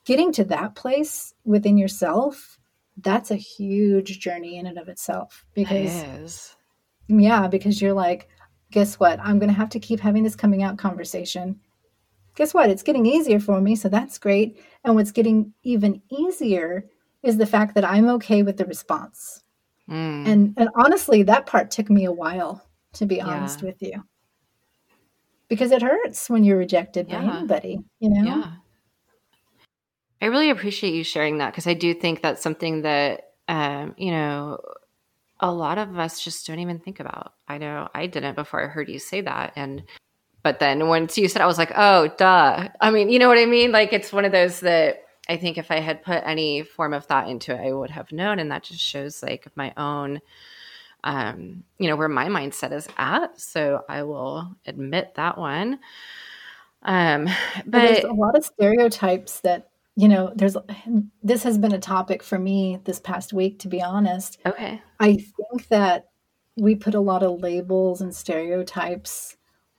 Getting 0.05 0.31
to 0.33 0.43
that 0.45 0.75
place 0.75 1.33
within 1.43 1.77
yourself, 1.77 2.57
that's 2.97 3.29
a 3.29 3.35
huge 3.35 4.19
journey 4.19 4.57
in 4.57 4.65
and 4.65 4.79
of 4.79 4.87
itself. 4.87 5.45
Because, 5.53 6.55
yeah, 7.07 7.47
because 7.47 7.81
you're 7.81 7.93
like, 7.93 8.29
guess 8.71 8.99
what? 8.99 9.19
I'm 9.19 9.39
going 9.39 9.49
to 9.49 9.55
have 9.55 9.69
to 9.69 9.79
keep 9.79 9.99
having 9.99 10.23
this 10.23 10.35
coming 10.35 10.63
out 10.63 10.77
conversation. 10.77 11.59
Guess 12.35 12.53
what? 12.53 12.69
It's 12.69 12.83
getting 12.83 13.05
easier 13.05 13.39
for 13.39 13.59
me, 13.59 13.75
so 13.75 13.89
that's 13.89 14.17
great. 14.17 14.61
And 14.83 14.95
what's 14.95 15.11
getting 15.11 15.53
even 15.63 16.01
easier 16.09 16.85
is 17.23 17.37
the 17.37 17.45
fact 17.45 17.75
that 17.75 17.83
I'm 17.83 18.07
okay 18.09 18.43
with 18.43 18.57
the 18.57 18.65
response. 18.65 19.43
Mm. 19.89 20.27
And 20.27 20.53
and 20.57 20.69
honestly, 20.75 21.23
that 21.23 21.47
part 21.47 21.71
took 21.71 21.89
me 21.89 22.05
a 22.05 22.11
while 22.11 22.63
to 22.93 23.05
be 23.05 23.21
honest 23.21 23.61
with 23.61 23.81
you. 23.81 24.03
Because 25.47 25.71
it 25.71 25.81
hurts 25.81 26.29
when 26.29 26.43
you're 26.43 26.57
rejected 26.57 27.07
yeah. 27.09 27.21
by 27.21 27.37
anybody, 27.37 27.79
you 27.99 28.09
know? 28.09 28.23
Yeah. 28.23 28.51
I 30.21 30.25
really 30.25 30.49
appreciate 30.49 30.93
you 30.93 31.03
sharing 31.03 31.37
that 31.37 31.51
because 31.51 31.65
I 31.65 31.73
do 31.73 31.93
think 31.93 32.21
that's 32.21 32.41
something 32.41 32.81
that 32.83 33.29
um, 33.47 33.95
you 33.97 34.11
know, 34.11 34.59
a 35.39 35.51
lot 35.51 35.77
of 35.77 35.97
us 35.97 36.21
just 36.21 36.45
don't 36.47 36.59
even 36.59 36.79
think 36.79 36.99
about. 36.99 37.33
I 37.47 37.57
know 37.57 37.87
I 37.93 38.07
didn't 38.07 38.35
before 38.35 38.63
I 38.63 38.67
heard 38.67 38.89
you 38.89 38.99
say 38.99 39.21
that. 39.21 39.53
And, 39.55 39.83
but 40.43 40.59
then 40.59 40.87
once 40.87 41.17
you 41.17 41.27
said, 41.27 41.41
I 41.41 41.45
was 41.45 41.57
like, 41.57 41.71
oh, 41.75 42.09
duh. 42.17 42.67
I 42.81 42.91
mean, 42.91 43.09
you 43.09 43.19
know 43.19 43.27
what 43.27 43.37
I 43.37 43.45
mean? 43.45 43.71
Like, 43.71 43.93
it's 43.93 44.11
one 44.11 44.25
of 44.25 44.31
those 44.31 44.59
that 44.61 45.03
I 45.29 45.37
think 45.37 45.57
if 45.57 45.71
I 45.71 45.79
had 45.79 46.03
put 46.03 46.23
any 46.25 46.63
form 46.63 46.93
of 46.93 47.05
thought 47.05 47.29
into 47.29 47.53
it, 47.53 47.65
I 47.65 47.71
would 47.71 47.91
have 47.91 48.11
known. 48.11 48.39
And 48.39 48.51
that 48.51 48.63
just 48.63 48.81
shows 48.81 49.23
like 49.23 49.47
my 49.55 49.73
own, 49.77 50.19
um, 51.03 51.63
you 51.77 51.87
know, 51.87 51.95
where 51.95 52.09
my 52.09 52.27
mindset 52.27 52.73
is 52.73 52.87
at. 52.97 53.39
So 53.39 53.83
I 53.87 54.03
will 54.03 54.55
admit 54.65 55.15
that 55.15 55.37
one. 55.37 55.79
Um, 56.81 57.29
but 57.65 57.81
there's 57.81 58.03
a 58.05 58.13
lot 58.13 58.37
of 58.37 58.43
stereotypes 58.45 59.41
that 59.41 59.69
you 59.95 60.07
know, 60.07 60.31
there's 60.35 60.55
this 61.21 61.43
has 61.43 61.57
been 61.57 61.73
a 61.73 61.79
topic 61.79 62.23
for 62.23 62.39
me 62.39 62.79
this 62.85 62.99
past 62.99 63.33
week, 63.33 63.59
to 63.59 63.67
be 63.67 63.81
honest. 63.81 64.39
Okay. 64.45 64.81
I 64.99 65.13
think 65.15 65.67
that 65.69 66.05
we 66.57 66.75
put 66.75 66.95
a 66.95 66.99
lot 66.99 67.23
of 67.23 67.41
labels 67.41 68.01
and 68.01 68.15
stereotypes 68.15 69.37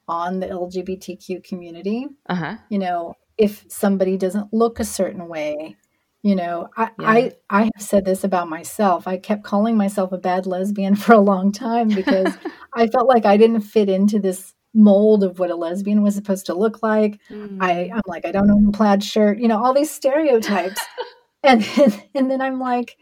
on 0.08 0.40
the 0.40 0.46
LGBTQ 0.46 1.44
community. 1.44 2.06
Uh-huh. 2.28 2.56
You 2.68 2.78
know, 2.78 3.14
if 3.38 3.64
somebody 3.68 4.16
doesn't 4.16 4.52
look 4.52 4.80
a 4.80 4.84
certain 4.84 5.28
way, 5.28 5.76
you 6.22 6.34
know, 6.34 6.68
I, 6.76 6.90
yeah. 6.98 7.08
I 7.08 7.32
I 7.48 7.62
have 7.62 7.82
said 7.82 8.04
this 8.04 8.24
about 8.24 8.48
myself. 8.48 9.08
I 9.08 9.16
kept 9.16 9.44
calling 9.44 9.76
myself 9.76 10.12
a 10.12 10.18
bad 10.18 10.46
lesbian 10.46 10.94
for 10.96 11.12
a 11.12 11.20
long 11.20 11.52
time 11.52 11.88
because 11.88 12.34
I 12.74 12.88
felt 12.88 13.08
like 13.08 13.24
I 13.24 13.36
didn't 13.36 13.62
fit 13.62 13.88
into 13.88 14.18
this 14.18 14.54
mold 14.72 15.24
of 15.24 15.38
what 15.38 15.50
a 15.50 15.56
lesbian 15.56 16.02
was 16.02 16.14
supposed 16.14 16.46
to 16.46 16.54
look 16.54 16.82
like. 16.82 17.20
Mm. 17.28 17.58
I, 17.60 17.90
I'm 17.92 18.02
like, 18.06 18.24
I 18.24 18.32
don't 18.32 18.50
own 18.50 18.68
a 18.68 18.72
plaid 18.72 19.02
shirt, 19.02 19.38
you 19.38 19.48
know, 19.48 19.62
all 19.62 19.74
these 19.74 19.90
stereotypes. 19.90 20.80
and 21.42 21.62
then, 21.62 22.02
and 22.14 22.30
then 22.30 22.40
I'm 22.40 22.60
like, 22.60 22.96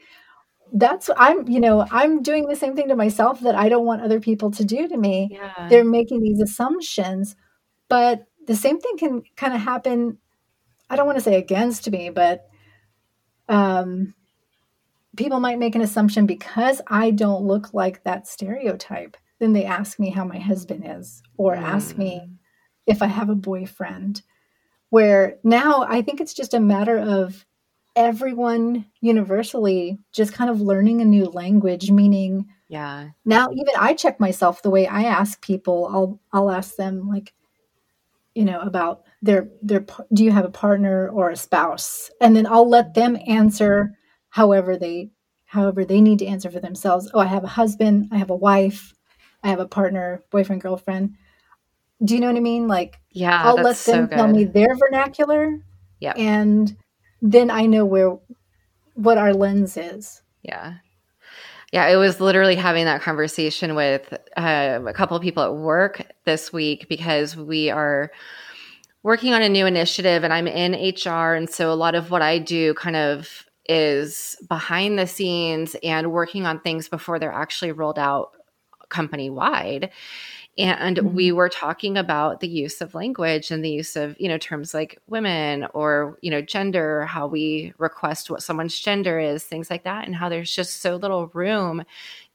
that's 0.72 1.08
I'm, 1.16 1.48
you 1.48 1.60
know, 1.60 1.86
I'm 1.90 2.22
doing 2.22 2.46
the 2.46 2.56
same 2.56 2.76
thing 2.76 2.88
to 2.88 2.96
myself 2.96 3.40
that 3.40 3.54
I 3.54 3.68
don't 3.68 3.86
want 3.86 4.02
other 4.02 4.20
people 4.20 4.50
to 4.52 4.64
do 4.64 4.88
to 4.88 4.96
me. 4.96 5.30
Yeah. 5.32 5.68
They're 5.68 5.84
making 5.84 6.20
these 6.20 6.40
assumptions, 6.40 7.36
but 7.88 8.26
the 8.46 8.56
same 8.56 8.78
thing 8.78 8.98
can 8.98 9.22
kind 9.36 9.54
of 9.54 9.60
happen. 9.60 10.18
I 10.90 10.96
don't 10.96 11.06
want 11.06 11.18
to 11.18 11.24
say 11.24 11.36
against 11.36 11.90
me, 11.90 12.10
but 12.10 12.48
um, 13.48 14.14
people 15.16 15.40
might 15.40 15.58
make 15.58 15.74
an 15.74 15.82
assumption 15.82 16.26
because 16.26 16.80
I 16.86 17.10
don't 17.10 17.44
look 17.44 17.72
like 17.72 18.04
that 18.04 18.26
stereotype 18.26 19.16
then 19.38 19.52
they 19.52 19.64
ask 19.64 19.98
me 19.98 20.10
how 20.10 20.24
my 20.24 20.38
husband 20.38 20.84
is 20.86 21.22
or 21.36 21.54
mm. 21.54 21.62
ask 21.62 21.96
me 21.96 22.20
mm. 22.24 22.36
if 22.86 23.02
I 23.02 23.06
have 23.06 23.28
a 23.28 23.34
boyfriend. 23.34 24.22
Where 24.90 25.36
now 25.44 25.84
I 25.86 26.00
think 26.00 26.20
it's 26.20 26.32
just 26.32 26.54
a 26.54 26.60
matter 26.60 26.98
of 26.98 27.44
everyone 27.94 28.86
universally 29.00 29.98
just 30.12 30.32
kind 30.32 30.48
of 30.48 30.60
learning 30.60 31.00
a 31.00 31.04
new 31.04 31.26
language, 31.26 31.90
meaning 31.90 32.46
yeah. 32.68 33.08
Now 33.24 33.48
even 33.50 33.74
I 33.78 33.94
check 33.94 34.20
myself 34.20 34.62
the 34.62 34.70
way 34.70 34.86
I 34.86 35.04
ask 35.04 35.40
people. 35.40 35.88
I'll 35.90 36.20
I'll 36.32 36.50
ask 36.50 36.76
them 36.76 37.08
like, 37.08 37.34
you 38.34 38.44
know, 38.44 38.60
about 38.60 39.04
their 39.22 39.48
their 39.62 39.84
do 40.12 40.24
you 40.24 40.30
have 40.30 40.44
a 40.44 40.50
partner 40.50 41.08
or 41.08 41.30
a 41.30 41.36
spouse, 41.36 42.10
and 42.20 42.36
then 42.36 42.46
I'll 42.46 42.68
let 42.68 42.94
them 42.94 43.18
answer 43.26 43.96
however 44.28 44.76
they 44.76 45.10
however 45.46 45.84
they 45.84 46.00
need 46.00 46.18
to 46.20 46.26
answer 46.26 46.50
for 46.50 46.60
themselves. 46.60 47.10
Oh, 47.14 47.20
I 47.20 47.26
have 47.26 47.44
a 47.44 47.48
husband. 47.48 48.08
I 48.12 48.18
have 48.18 48.30
a 48.30 48.36
wife. 48.36 48.94
I 49.48 49.50
have 49.50 49.60
a 49.60 49.66
partner, 49.66 50.22
boyfriend, 50.30 50.60
girlfriend. 50.60 51.14
Do 52.04 52.14
you 52.14 52.20
know 52.20 52.26
what 52.26 52.36
I 52.36 52.40
mean? 52.40 52.68
Like, 52.68 53.00
yeah, 53.10 53.42
I'll 53.42 53.54
let 53.54 53.76
them 53.76 54.06
so 54.10 54.14
tell 54.14 54.28
me 54.28 54.44
their 54.44 54.76
vernacular. 54.76 55.64
Yeah. 56.00 56.12
And 56.16 56.76
then 57.22 57.50
I 57.50 57.64
know 57.64 57.86
where, 57.86 58.18
what 58.92 59.16
our 59.16 59.32
lens 59.32 59.78
is. 59.78 60.20
Yeah. 60.42 60.74
Yeah, 61.72 61.88
it 61.88 61.96
was 61.96 62.20
literally 62.20 62.56
having 62.56 62.84
that 62.84 63.00
conversation 63.00 63.74
with 63.74 64.12
uh, 64.36 64.80
a 64.86 64.92
couple 64.92 65.16
of 65.16 65.22
people 65.22 65.42
at 65.42 65.54
work 65.54 66.02
this 66.26 66.52
week 66.52 66.86
because 66.90 67.34
we 67.34 67.70
are 67.70 68.10
working 69.02 69.32
on 69.32 69.40
a 69.40 69.48
new 69.48 69.64
initiative 69.64 70.24
and 70.24 70.32
I'm 70.32 70.46
in 70.46 70.72
HR. 70.72 71.32
And 71.32 71.48
so 71.48 71.72
a 71.72 71.74
lot 71.74 71.94
of 71.94 72.10
what 72.10 72.20
I 72.20 72.38
do 72.38 72.74
kind 72.74 72.96
of 72.96 73.46
is 73.66 74.36
behind 74.46 74.98
the 74.98 75.06
scenes 75.06 75.74
and 75.82 76.12
working 76.12 76.44
on 76.44 76.60
things 76.60 76.88
before 76.90 77.18
they're 77.18 77.32
actually 77.32 77.72
rolled 77.72 77.98
out 77.98 78.32
company 78.88 79.30
wide. 79.30 79.90
And 80.56 80.96
mm-hmm. 80.96 81.14
we 81.14 81.30
were 81.30 81.48
talking 81.48 81.96
about 81.96 82.40
the 82.40 82.48
use 82.48 82.80
of 82.80 82.94
language 82.94 83.52
and 83.52 83.64
the 83.64 83.70
use 83.70 83.94
of, 83.94 84.16
you 84.18 84.28
know, 84.28 84.38
terms 84.38 84.74
like 84.74 85.00
women 85.06 85.68
or, 85.72 86.18
you 86.20 86.30
know, 86.30 86.42
gender, 86.42 87.04
how 87.06 87.28
we 87.28 87.72
request 87.78 88.28
what 88.28 88.42
someone's 88.42 88.78
gender 88.78 89.20
is, 89.20 89.44
things 89.44 89.70
like 89.70 89.84
that, 89.84 90.06
and 90.06 90.16
how 90.16 90.28
there's 90.28 90.52
just 90.52 90.80
so 90.80 90.96
little 90.96 91.28
room 91.28 91.84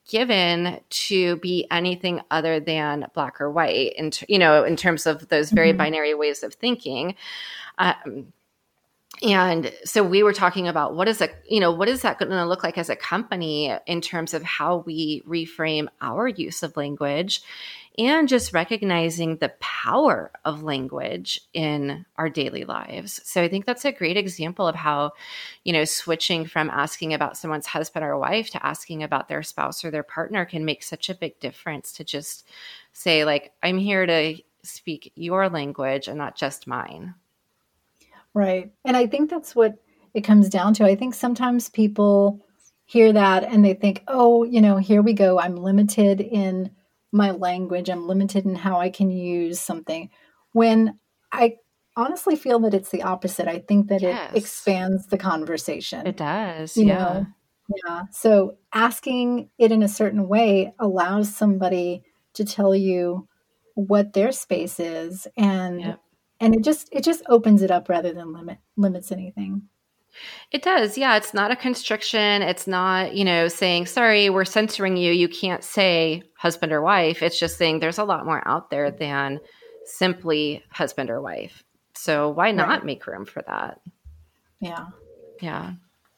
given 0.10 0.80
to 0.90 1.38
be 1.38 1.68
anything 1.72 2.22
other 2.32 2.60
than 2.60 3.08
black 3.14 3.40
or 3.40 3.50
white 3.50 3.94
and 3.98 4.20
you 4.28 4.38
know 4.38 4.66
in 4.66 4.76
terms 4.76 5.06
of 5.06 5.30
those 5.30 5.50
very 5.50 5.70
mm-hmm. 5.70 5.78
binary 5.78 6.14
ways 6.14 6.44
of 6.44 6.54
thinking 6.54 7.16
um, 7.78 8.28
and 9.22 9.72
so 9.86 10.04
we 10.04 10.24
were 10.24 10.34
talking 10.34 10.68
about 10.68 10.96
what 10.96 11.08
is 11.08 11.22
a 11.22 11.30
you 11.48 11.60
know 11.60 11.72
what 11.72 11.88
is 11.88 12.02
that 12.02 12.18
going 12.18 12.32
to 12.32 12.46
look 12.46 12.64
like 12.64 12.78
as 12.78 12.90
a 12.90 12.96
company 12.96 13.74
in 13.86 14.02
terms 14.02 14.34
of 14.34 14.44
how 14.44 14.78
we 14.78 15.22
reframe 15.28 15.88
our 16.02 16.28
use 16.28 16.64
of 16.64 16.76
language 16.76 17.42
and 17.98 18.28
just 18.28 18.54
recognizing 18.54 19.38
the 19.38 19.54
power 19.60 20.32
of 20.46 20.64
language 20.64 21.40
in 21.54 22.06
our 22.16 22.30
daily 22.30 22.64
lives. 22.64 23.22
So 23.24 23.42
I 23.44 23.48
think 23.48 23.66
that's 23.66 23.86
a 23.86 23.92
great 23.92 24.18
example 24.18 24.68
of 24.68 24.76
how, 24.76 25.12
you 25.64 25.74
know, 25.74 25.86
switching 25.86 26.46
from 26.46 26.70
asking 26.72 27.14
about 27.14 27.38
someone's 27.38 27.68
husband 27.68 28.04
or 28.04 28.18
wife 28.18 28.50
to 28.52 28.66
asking 28.66 29.04
about 29.04 29.28
their 29.28 29.44
spouse 29.44 29.86
or 29.86 29.92
their 29.92 30.04
partner 30.04 30.46
can 30.46 30.66
make 30.66 30.82
such 30.82 31.10
a 31.10 31.16
big 31.16 31.40
difference 31.40 31.94
to 31.94 32.04
just 32.04 32.48
say, 32.94 33.26
like, 33.26 33.52
I'm 33.62 33.78
here 33.78 34.06
to 34.06 34.38
speak 34.64 35.12
your 35.16 35.50
language 35.50 36.08
and 36.08 36.18
not 36.18 36.36
just 36.36 36.66
mine. 36.66 37.14
Right. 38.34 38.72
And 38.86 38.98
I 38.98 39.08
think 39.08 39.30
that's 39.30 39.56
what 39.56 39.76
it 40.14 40.22
comes 40.22 40.50
down 40.50 40.74
to. 40.76 40.86
I 40.86 40.96
think 40.96 41.14
sometimes 41.14 41.70
people 41.70 42.46
hear 42.86 43.14
that 43.14 43.44
and 43.44 43.64
they 43.64 43.74
think, 43.74 44.04
oh, 44.08 44.44
you 44.44 44.62
know, 44.62 44.78
here 44.78 45.02
we 45.02 45.14
go. 45.14 45.40
I'm 45.40 45.56
limited 45.56 46.22
in 46.22 46.72
my 47.12 47.32
language. 47.32 47.90
I'm 47.90 48.08
limited 48.08 48.46
in 48.46 48.56
how 48.56 48.80
I 48.80 48.90
can 48.90 49.12
use 49.12 49.60
something. 49.60 50.10
When 50.52 51.00
I 51.32 51.58
honestly 51.96 52.36
feel 52.36 52.60
that 52.60 52.74
it's 52.74 52.90
the 52.90 53.04
opposite. 53.04 53.48
I 53.48 53.60
think 53.60 53.88
that 53.90 54.02
yes. 54.02 54.32
it 54.32 54.38
expands 54.38 55.08
the 55.08 55.18
conversation. 55.18 56.06
It 56.08 56.18
does. 56.18 56.76
You 56.78 56.88
yeah. 56.88 56.96
Know? 56.96 57.26
Yeah. 57.86 58.02
So 58.12 58.58
asking 58.74 59.50
it 59.58 59.72
in 59.72 59.84
a 59.84 59.88
certain 59.88 60.28
way 60.28 60.74
allows 60.80 61.36
somebody 61.36 62.04
to 62.34 62.46
tell 62.46 62.76
you 62.76 63.28
what 63.76 64.14
their 64.14 64.32
space 64.32 64.80
is 64.80 65.28
and 65.38 65.82
yep. 65.82 66.00
And 66.44 66.54
it 66.54 66.64
just 66.64 66.90
it 66.92 67.04
just 67.04 67.24
opens 67.30 67.62
it 67.62 67.72
up 67.72 67.88
rather 67.88 68.14
than 68.14 68.34
limit 68.34 68.58
limits 68.76 69.12
anything. 69.12 69.64
It 70.52 70.62
does. 70.62 70.98
Yeah. 70.98 71.16
It's 71.16 71.34
not 71.34 71.50
a 71.50 71.56
constriction. 71.56 72.44
It's 72.44 72.68
not, 72.68 73.16
you 73.16 73.26
know, 73.26 73.48
saying, 73.48 73.88
sorry, 73.88 74.30
we're 74.30 74.46
censoring 74.46 74.96
you. 74.96 75.12
You 75.12 75.28
can't 75.28 75.64
say 75.64 76.22
husband 76.38 76.72
or 76.72 76.82
wife. 76.82 77.24
It's 77.24 77.40
just 77.40 77.58
saying 77.58 77.80
there's 77.80 77.98
a 77.98 78.04
lot 78.04 78.26
more 78.26 78.48
out 78.48 78.70
there 78.70 78.92
than 78.92 79.40
simply 79.86 80.64
husband 80.70 81.10
or 81.10 81.20
wife. 81.20 81.64
So 81.96 82.30
why 82.30 82.52
not 82.52 82.68
right. 82.68 82.86
make 82.86 83.08
room 83.08 83.26
for 83.26 83.42
that? 83.48 83.80
Yeah. 84.60 84.86
Yeah. 85.42 85.74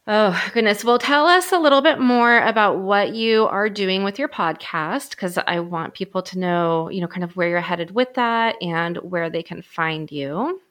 Oh, 0.07 0.39
goodness. 0.53 0.85
Well, 0.85 0.99
tell 0.99 1.25
us 1.25 1.51
a 1.51 1.57
little 1.57 1.81
bit 1.81 1.99
more 1.99 2.37
about 2.37 2.77
what 2.77 3.15
you 3.15 3.47
are 3.47 3.69
doing 3.69 4.03
with 4.03 4.19
your 4.19 4.27
podcast 4.27 5.11
because 5.11 5.39
I 5.47 5.61
want 5.61 5.95
people 5.95 6.21
to 6.21 6.37
know, 6.37 6.89
you 6.91 7.01
know, 7.01 7.07
kind 7.07 7.23
of 7.23 7.35
where 7.35 7.49
you're 7.49 7.59
headed 7.59 7.89
with 7.89 8.13
that 8.13 8.55
and 8.61 8.97
where 8.97 9.31
they 9.31 9.41
can 9.41 9.63
find 9.63 10.11
you. 10.11 10.61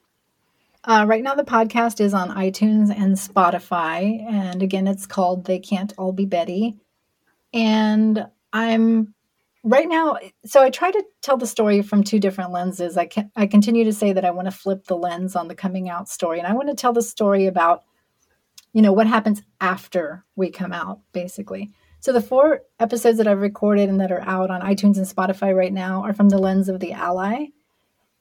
Uh, 0.85 1.03
right 1.05 1.21
now, 1.21 1.35
the 1.35 1.43
podcast 1.43 1.99
is 1.99 2.13
on 2.13 2.29
iTunes 2.29 2.95
and 2.95 3.17
Spotify. 3.17 4.23
And 4.25 4.63
again, 4.63 4.87
it's 4.87 5.05
called 5.05 5.43
They 5.43 5.59
Can't 5.59 5.91
All 5.97 6.13
Be 6.13 6.25
Betty. 6.25 6.77
And 7.53 8.27
I'm 8.53 9.13
right 9.65 9.89
now, 9.89 10.17
so 10.45 10.61
I 10.61 10.69
try 10.69 10.91
to 10.91 11.03
tell 11.21 11.35
the 11.35 11.47
story 11.47 11.81
from 11.81 12.05
two 12.05 12.21
different 12.21 12.53
lenses. 12.53 12.95
I, 12.95 13.07
can, 13.07 13.31
I 13.35 13.47
continue 13.47 13.83
to 13.83 13.93
say 13.93 14.13
that 14.13 14.23
I 14.23 14.31
want 14.31 14.45
to 14.45 14.51
flip 14.51 14.85
the 14.85 14.95
lens 14.95 15.35
on 15.35 15.49
the 15.49 15.55
coming 15.55 15.89
out 15.89 16.07
story. 16.07 16.39
And 16.39 16.47
I 16.47 16.53
want 16.53 16.69
to 16.69 16.75
tell 16.75 16.93
the 16.93 17.01
story 17.01 17.47
about, 17.47 17.83
you 18.75 18.81
know, 18.81 18.91
what 18.91 19.07
happens 19.07 19.41
after 19.61 20.25
we 20.35 20.51
come 20.51 20.73
out, 20.73 20.99
basically. 21.13 21.71
So 22.01 22.11
the 22.11 22.21
four 22.21 22.59
episodes 22.77 23.17
that 23.19 23.27
I've 23.27 23.39
recorded 23.39 23.87
and 23.87 24.01
that 24.01 24.11
are 24.11 24.21
out 24.27 24.51
on 24.51 24.59
iTunes 24.59 24.97
and 24.97 25.07
Spotify 25.07 25.55
right 25.55 25.71
now 25.71 26.03
are 26.03 26.13
from 26.13 26.27
the 26.27 26.37
lens 26.37 26.67
of 26.67 26.81
the 26.81 26.91
ally. 26.91 27.35
Mm. 27.35 27.49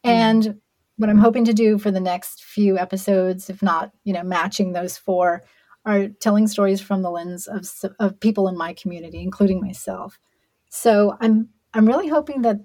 And 0.04 0.60
what 0.96 1.10
I'm 1.10 1.18
hoping 1.18 1.44
to 1.46 1.52
do 1.52 1.76
for 1.76 1.90
the 1.90 1.98
next 1.98 2.44
few 2.44 2.78
episodes, 2.78 3.50
if 3.50 3.64
not, 3.64 3.90
you 4.04 4.12
know, 4.12 4.22
matching 4.22 4.72
those 4.72 4.96
four, 4.96 5.42
are 5.84 6.06
telling 6.20 6.46
stories 6.46 6.80
from 6.80 7.02
the 7.02 7.10
lens 7.10 7.48
of, 7.48 7.68
of 7.98 8.20
people 8.20 8.46
in 8.46 8.56
my 8.56 8.74
community, 8.74 9.22
including 9.22 9.60
myself. 9.60 10.20
So 10.70 11.16
I'm 11.20 11.48
I'm 11.74 11.86
really 11.86 12.06
hoping 12.06 12.42
that 12.42 12.58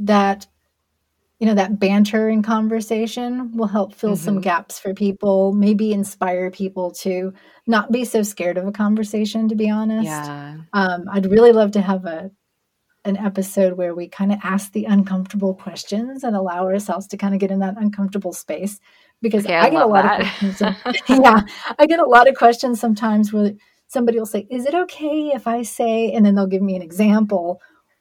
that 0.00 0.46
you 1.38 1.46
know 1.46 1.54
that 1.54 1.78
banter 1.78 2.28
and 2.28 2.42
conversation 2.42 3.54
will 3.56 3.66
help 3.66 3.94
fill 3.94 4.12
mm-hmm. 4.12 4.24
some 4.24 4.40
gaps 4.40 4.78
for 4.78 4.94
people, 4.94 5.52
maybe 5.52 5.92
inspire 5.92 6.50
people 6.50 6.90
to 6.92 7.32
not 7.66 7.92
be 7.92 8.04
so 8.04 8.22
scared 8.22 8.56
of 8.56 8.66
a 8.66 8.72
conversation. 8.72 9.48
To 9.48 9.54
be 9.54 9.70
honest, 9.70 10.06
yeah, 10.06 10.56
um, 10.72 11.04
I'd 11.12 11.30
really 11.30 11.52
love 11.52 11.72
to 11.72 11.82
have 11.82 12.06
a 12.06 12.30
an 13.04 13.16
episode 13.16 13.74
where 13.74 13.94
we 13.94 14.08
kind 14.08 14.32
of 14.32 14.38
ask 14.42 14.72
the 14.72 14.84
uncomfortable 14.84 15.54
questions 15.54 16.24
and 16.24 16.34
allow 16.34 16.64
ourselves 16.64 17.06
to 17.06 17.16
kind 17.16 17.34
of 17.34 17.40
get 17.40 17.52
in 17.52 17.60
that 17.60 17.76
uncomfortable 17.78 18.32
space 18.32 18.80
because 19.22 19.44
okay, 19.44 19.54
I, 19.54 19.66
I, 19.66 19.70
get 19.70 19.82
a 19.82 19.86
lot 19.86 20.02
that. 20.02 20.20
of 20.20 20.26
questions. 20.26 20.60
yeah, 21.08 21.42
I 21.78 21.86
get 21.86 22.00
a 22.00 22.06
lot 22.06 22.28
of 22.28 22.34
questions 22.34 22.80
sometimes 22.80 23.32
where 23.32 23.52
somebody 23.88 24.18
will 24.18 24.26
say, 24.26 24.46
"Is 24.50 24.66
it 24.66 24.74
okay 24.74 25.32
if 25.34 25.46
I 25.46 25.62
say?" 25.62 26.12
and 26.12 26.24
then 26.24 26.34
they'll 26.34 26.46
give 26.46 26.62
me 26.62 26.76
an 26.76 26.82
example, 26.82 27.60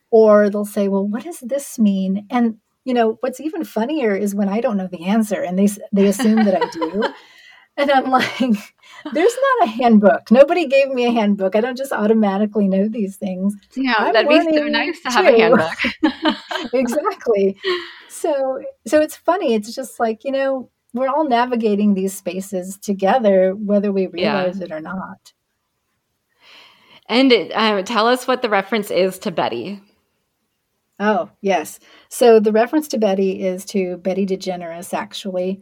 or 0.10 0.50
they'll 0.50 0.65
say, 0.65 0.88
"Well, 0.88 1.06
what 1.06 1.24
does 1.24 1.39
this 1.39 1.78
mean?" 1.78 2.26
And 2.30 2.58
you 2.86 2.93
know, 2.93 3.17
what's 3.19 3.39
even 3.39 3.65
funnier 3.65 4.15
is 4.15 4.34
when 4.34 4.48
I 4.48 4.62
don't 4.62 4.78
know 4.78 4.88
the 4.88 5.06
answer 5.06 5.41
and 5.41 5.60
they 5.60 5.67
they 5.91 6.08
assume 6.08 6.45
that 6.45 6.62
I 6.62 6.69
do. 6.71 7.04
And 7.78 7.91
I'm 7.91 8.10
like, 8.10 8.30
there's 8.39 9.38
not 9.60 9.67
a 9.67 9.69
handbook. 9.69 10.32
Nobody 10.32 10.65
gave 10.65 10.89
me 10.89 11.06
a 11.06 11.12
handbook. 11.12 11.58
I 11.58 11.62
don't 11.62 11.78
just 11.78 11.91
automatically 11.91 12.69
know 12.69 12.88
these 12.88 13.17
things. 13.17 13.54
Yeah, 13.76 13.95
I'm 13.98 14.13
that'd 14.13 14.30
be 14.30 14.56
so 14.56 14.63
nice 14.67 15.02
to 15.02 15.10
have 15.10 15.26
too. 15.26 15.34
a 15.34 15.39
handbook. 15.39 16.34
exactly. 16.74 17.58
So 18.08 18.62
so 18.88 19.02
it's 19.02 19.17
funny. 19.17 19.56
It's 19.56 19.76
just 19.76 20.00
like, 20.00 20.24
you 20.24 20.32
know, 20.32 20.69
we're 20.93 21.10
all 21.10 21.28
navigating 21.28 21.95
these 21.95 22.15
spaces 22.15 22.78
together, 22.78 23.54
whether 23.54 23.91
we 23.91 24.08
realize 24.08 24.60
yeah. 24.60 24.65
it 24.65 24.71
or 24.71 24.80
not. 24.80 25.34
And 27.08 27.32
it, 27.32 27.52
uh, 27.54 27.84
tell 27.84 28.08
us 28.08 28.26
what 28.28 28.41
the 28.41 28.50
reference 28.50 28.89
is 28.89 29.19
to 29.19 29.32
Betty. 29.32 29.82
Oh, 31.00 31.30
yes. 31.42 31.80
So 32.10 32.40
the 32.40 32.52
reference 32.52 32.88
to 32.90 32.98
Betty 32.98 33.44
is 33.44 33.66
to 33.66 33.98
Betty 33.98 34.26
DeGeneres, 34.26 34.94
actually 34.94 35.62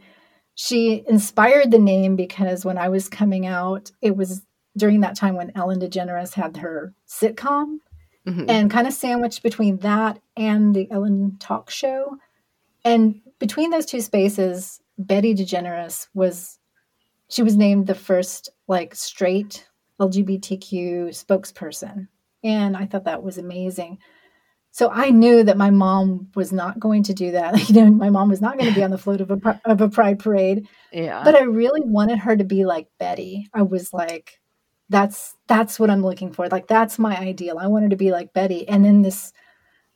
she 0.55 1.03
inspired 1.07 1.71
the 1.71 1.79
name 1.79 2.15
because 2.15 2.65
when 2.65 2.77
I 2.77 2.89
was 2.89 3.09
coming 3.09 3.45
out, 3.45 3.91
it 4.01 4.15
was 4.15 4.43
during 4.77 5.01
that 5.01 5.15
time 5.15 5.35
when 5.35 5.51
Ellen 5.55 5.79
DeGeneres 5.79 6.33
had 6.33 6.57
her 6.57 6.93
sitcom 7.07 7.77
mm-hmm. 8.27 8.45
and 8.49 8.71
kind 8.71 8.87
of 8.87 8.93
sandwiched 8.93 9.43
between 9.43 9.77
that 9.77 10.19
and 10.37 10.75
the 10.75 10.89
Ellen 10.91 11.37
talk 11.39 11.69
show. 11.69 12.17
And 12.85 13.21
between 13.39 13.71
those 13.71 13.85
two 13.85 14.01
spaces, 14.01 14.79
Betty 14.97 15.33
DeGeneres 15.33 16.07
was 16.13 16.59
she 17.29 17.41
was 17.41 17.57
named 17.57 17.87
the 17.87 17.95
first 17.95 18.49
like 18.67 18.93
straight 18.93 19.67
LGBTQ 19.99 21.09
spokesperson. 21.09 22.07
And 22.43 22.75
I 22.77 22.85
thought 22.85 23.05
that 23.05 23.23
was 23.23 23.37
amazing 23.37 23.97
so 24.73 24.89
I 24.89 25.11
knew 25.11 25.43
that 25.43 25.55
my 25.55 25.69
mom 25.69 26.29
was 26.33 26.51
not 26.51 26.79
going 26.79 27.03
to 27.03 27.13
do 27.13 27.31
that. 27.31 27.69
You 27.69 27.85
know, 27.85 27.91
my 27.91 28.09
mom 28.09 28.29
was 28.29 28.41
not 28.41 28.57
going 28.57 28.69
to 28.69 28.75
be 28.75 28.83
on 28.83 28.89
the 28.89 28.97
float 28.97 29.21
of 29.21 29.29
a 29.29 29.61
of 29.65 29.81
a 29.81 29.87
pride 29.87 30.17
parade. 30.17 30.67
Yeah. 30.91 31.23
But 31.23 31.35
I 31.35 31.43
really 31.43 31.81
wanted 31.85 32.17
her 32.19 32.35
to 32.35 32.43
be 32.43 32.65
like 32.65 32.87
Betty. 32.97 33.47
I 33.53 33.61
was 33.61 33.93
like, 33.93 34.39
that's 34.89 35.35
that's 35.47 35.79
what 35.79 35.91
I'm 35.91 36.01
looking 36.01 36.33
for. 36.33 36.47
Like 36.47 36.67
that's 36.67 36.97
my 36.97 37.15
ideal. 37.15 37.59
I 37.59 37.67
wanted 37.67 37.91
to 37.91 37.95
be 37.95 38.11
like 38.11 38.33
Betty. 38.33 38.67
And 38.67 38.83
then 38.83 39.03
this, 39.03 39.31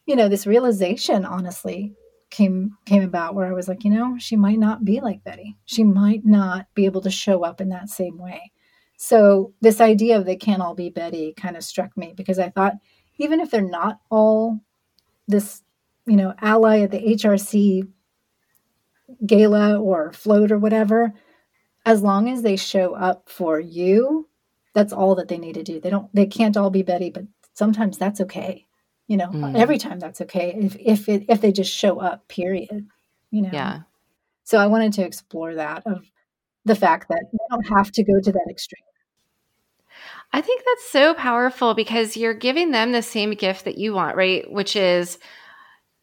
you 0.05 0.15
know, 0.15 0.29
this 0.29 0.45
realization 0.45 1.25
honestly 1.25 1.95
came 2.29 2.77
came 2.85 3.01
about 3.01 3.33
where 3.33 3.47
I 3.47 3.53
was 3.53 3.67
like, 3.67 3.83
you 3.83 3.89
know, 3.89 4.15
she 4.19 4.35
might 4.35 4.59
not 4.59 4.85
be 4.85 5.01
like 5.01 5.23
Betty. 5.23 5.57
She 5.65 5.83
might 5.83 6.23
not 6.23 6.67
be 6.75 6.85
able 6.85 7.01
to 7.01 7.09
show 7.09 7.43
up 7.43 7.59
in 7.61 7.69
that 7.69 7.89
same 7.89 8.19
way. 8.19 8.51
So 8.99 9.53
this 9.59 9.81
idea 9.81 10.17
of 10.17 10.25
they 10.25 10.35
can't 10.35 10.61
all 10.61 10.75
be 10.75 10.91
Betty 10.91 11.33
kind 11.35 11.57
of 11.57 11.63
struck 11.63 11.97
me 11.97 12.13
because 12.15 12.37
I 12.37 12.49
thought 12.49 12.73
even 13.17 13.39
if 13.39 13.49
they're 13.49 13.61
not 13.61 13.99
all 14.11 14.59
this, 15.27 15.61
you 16.05 16.15
know, 16.15 16.33
ally 16.41 16.81
at 16.81 16.91
the 16.91 16.99
HRC 16.99 17.87
gala 19.25 19.79
or 19.79 20.11
float 20.13 20.51
or 20.51 20.57
whatever, 20.57 21.13
as 21.85 22.01
long 22.01 22.29
as 22.29 22.41
they 22.41 22.55
show 22.55 22.93
up 22.95 23.29
for 23.29 23.59
you, 23.59 24.27
that's 24.73 24.93
all 24.93 25.15
that 25.15 25.27
they 25.27 25.37
need 25.37 25.53
to 25.53 25.63
do. 25.63 25.79
They 25.79 25.89
don't 25.89 26.13
they 26.13 26.25
can't 26.25 26.57
all 26.57 26.69
be 26.69 26.83
Betty, 26.83 27.09
but 27.09 27.25
sometimes 27.53 27.97
that's 27.97 28.21
okay. 28.21 28.67
You 29.07 29.17
know, 29.17 29.27
mm. 29.27 29.57
every 29.57 29.77
time 29.77 29.99
that's 29.99 30.21
okay 30.21 30.53
if 30.59 30.75
if 30.79 31.09
it, 31.09 31.25
if 31.29 31.41
they 31.41 31.51
just 31.51 31.73
show 31.73 31.99
up, 31.99 32.27
period. 32.27 32.87
You 33.31 33.43
know. 33.43 33.49
Yeah. 33.51 33.79
So 34.43 34.57
I 34.57 34.67
wanted 34.67 34.93
to 34.93 35.03
explore 35.03 35.55
that 35.55 35.85
of 35.85 36.05
the 36.65 36.75
fact 36.75 37.07
that 37.09 37.25
they 37.31 37.37
don't 37.49 37.67
have 37.77 37.91
to 37.93 38.03
go 38.03 38.19
to 38.21 38.31
that 38.31 38.47
extreme. 38.49 38.83
I 40.33 40.41
think 40.41 40.63
that's 40.65 40.89
so 40.91 41.13
powerful 41.13 41.73
because 41.73 42.17
you're 42.17 42.33
giving 42.33 42.71
them 42.71 42.91
the 42.91 43.01
same 43.01 43.31
gift 43.31 43.65
that 43.65 43.77
you 43.77 43.93
want, 43.93 44.15
right? 44.15 44.49
Which 44.51 44.75
is, 44.75 45.17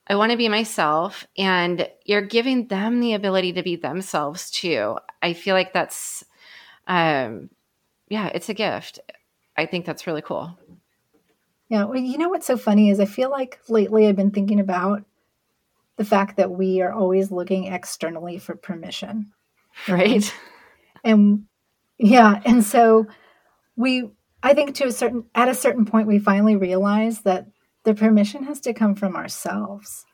I 0.06 0.16
want 0.16 0.32
to 0.32 0.38
be 0.38 0.48
myself, 0.48 1.26
and 1.38 1.88
you're 2.04 2.26
giving 2.26 2.68
them 2.68 3.00
the 3.00 3.14
ability 3.14 3.52
to 3.54 3.62
be 3.62 3.76
themselves 3.76 4.50
too. 4.50 4.98
I 5.22 5.32
feel 5.32 5.54
like 5.54 5.72
that's, 5.72 6.24
um, 6.87 7.50
yeah, 8.08 8.30
it's 8.34 8.48
a 8.48 8.54
gift. 8.54 9.00
I 9.56 9.66
think 9.66 9.87
that's 9.87 10.06
really 10.06 10.22
cool. 10.22 10.58
Yeah. 11.68 11.84
Well, 11.84 11.98
you 11.98 12.18
know 12.18 12.28
what's 12.28 12.46
so 12.46 12.56
funny 12.56 12.90
is 12.90 13.00
I 13.00 13.06
feel 13.06 13.30
like 13.30 13.58
lately 13.68 14.06
I've 14.06 14.16
been 14.16 14.30
thinking 14.30 14.60
about 14.60 15.04
the 15.96 16.04
fact 16.04 16.37
that 16.37 16.50
we 16.50 16.80
are 16.82 16.92
always 16.92 17.30
looking 17.30 17.64
externally 17.64 18.38
for 18.38 18.56
permission. 18.56 19.32
Right. 19.88 20.32
And 21.02 21.46
yeah. 21.98 22.40
And 22.44 22.62
so 22.62 23.08
we, 23.76 24.10
I 24.42 24.54
think 24.54 24.74
to 24.76 24.87
a 24.87 24.92
certain, 24.92 25.24
at 25.34 25.48
a 25.48 25.54
certain 25.54 25.84
point, 25.84 26.08
we 26.08 26.18
finally 26.18 26.56
realize 26.56 27.22
that 27.22 27.46
the 27.84 27.94
permission 27.94 28.44
has 28.44 28.60
to 28.60 28.72
come 28.72 28.94
from 28.94 29.16
ourselves. 29.16 30.04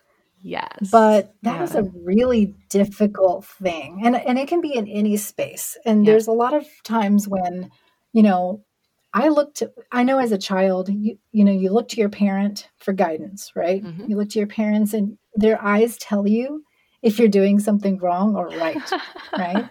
Yes. 0.43 0.91
But 0.91 1.35
that 1.43 1.57
yeah. 1.57 1.63
is 1.63 1.75
a 1.75 1.83
really 1.83 2.55
difficult 2.69 3.45
thing. 3.45 4.01
And, 4.05 4.17
and 4.17 4.39
it 4.39 4.49
can 4.49 4.61
be 4.61 4.75
in 4.75 4.89
any 4.89 5.17
space. 5.17 5.77
And 5.85 6.05
yeah. 6.05 6.13
there's 6.13 6.27
a 6.27 6.33
lot 6.33 6.55
of 6.55 6.65
times 6.83 7.29
when, 7.29 7.71
you 8.13 8.23
know, 8.23 8.65
I 9.13 9.29
looked, 9.29 9.63
I 9.91 10.05
know 10.05 10.19
as 10.19 10.33
a 10.33 10.39
child, 10.39 10.89
you, 10.89 11.19
you 11.33 11.45
know, 11.45 11.53
you 11.53 11.71
look 11.71 11.89
to 11.89 11.97
your 11.97 12.09
parent 12.09 12.69
for 12.79 12.93
guidance, 12.93 13.53
right? 13.57 13.83
Mm-hmm. 13.83 14.09
You 14.09 14.17
look 14.17 14.31
to 14.31 14.39
your 14.39 14.49
parents 14.49 14.95
and 14.95 15.19
their 15.35 15.63
eyes 15.63 15.97
tell 15.99 16.27
you 16.27 16.65
if 17.03 17.19
you're 17.19 17.29
doing 17.29 17.59
something 17.59 17.99
wrong 17.99 18.37
or 18.37 18.49
right, 18.49 18.79
right? 19.33 19.69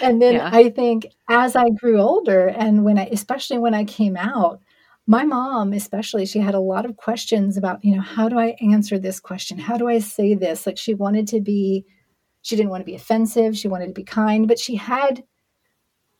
And 0.00 0.22
then 0.22 0.34
yeah. 0.34 0.50
I 0.52 0.70
think 0.70 1.06
as 1.28 1.56
I 1.56 1.68
grew 1.70 2.00
older 2.00 2.48
and 2.48 2.84
when 2.84 2.98
I, 2.98 3.06
especially 3.12 3.58
when 3.58 3.74
I 3.74 3.84
came 3.84 4.16
out, 4.16 4.60
my 5.06 5.24
mom, 5.24 5.72
especially, 5.72 6.24
she 6.26 6.38
had 6.38 6.54
a 6.54 6.60
lot 6.60 6.86
of 6.86 6.96
questions 6.96 7.56
about, 7.56 7.84
you 7.84 7.94
know, 7.94 8.00
how 8.00 8.28
do 8.28 8.38
I 8.38 8.56
answer 8.60 8.98
this 8.98 9.18
question? 9.18 9.58
How 9.58 9.76
do 9.76 9.88
I 9.88 9.98
say 9.98 10.34
this? 10.34 10.64
Like 10.64 10.78
she 10.78 10.94
wanted 10.94 11.26
to 11.28 11.40
be, 11.40 11.84
she 12.42 12.54
didn't 12.56 12.70
want 12.70 12.82
to 12.82 12.86
be 12.86 12.94
offensive. 12.94 13.56
She 13.56 13.68
wanted 13.68 13.88
to 13.88 13.92
be 13.92 14.04
kind, 14.04 14.46
but 14.46 14.58
she 14.58 14.76
had 14.76 15.24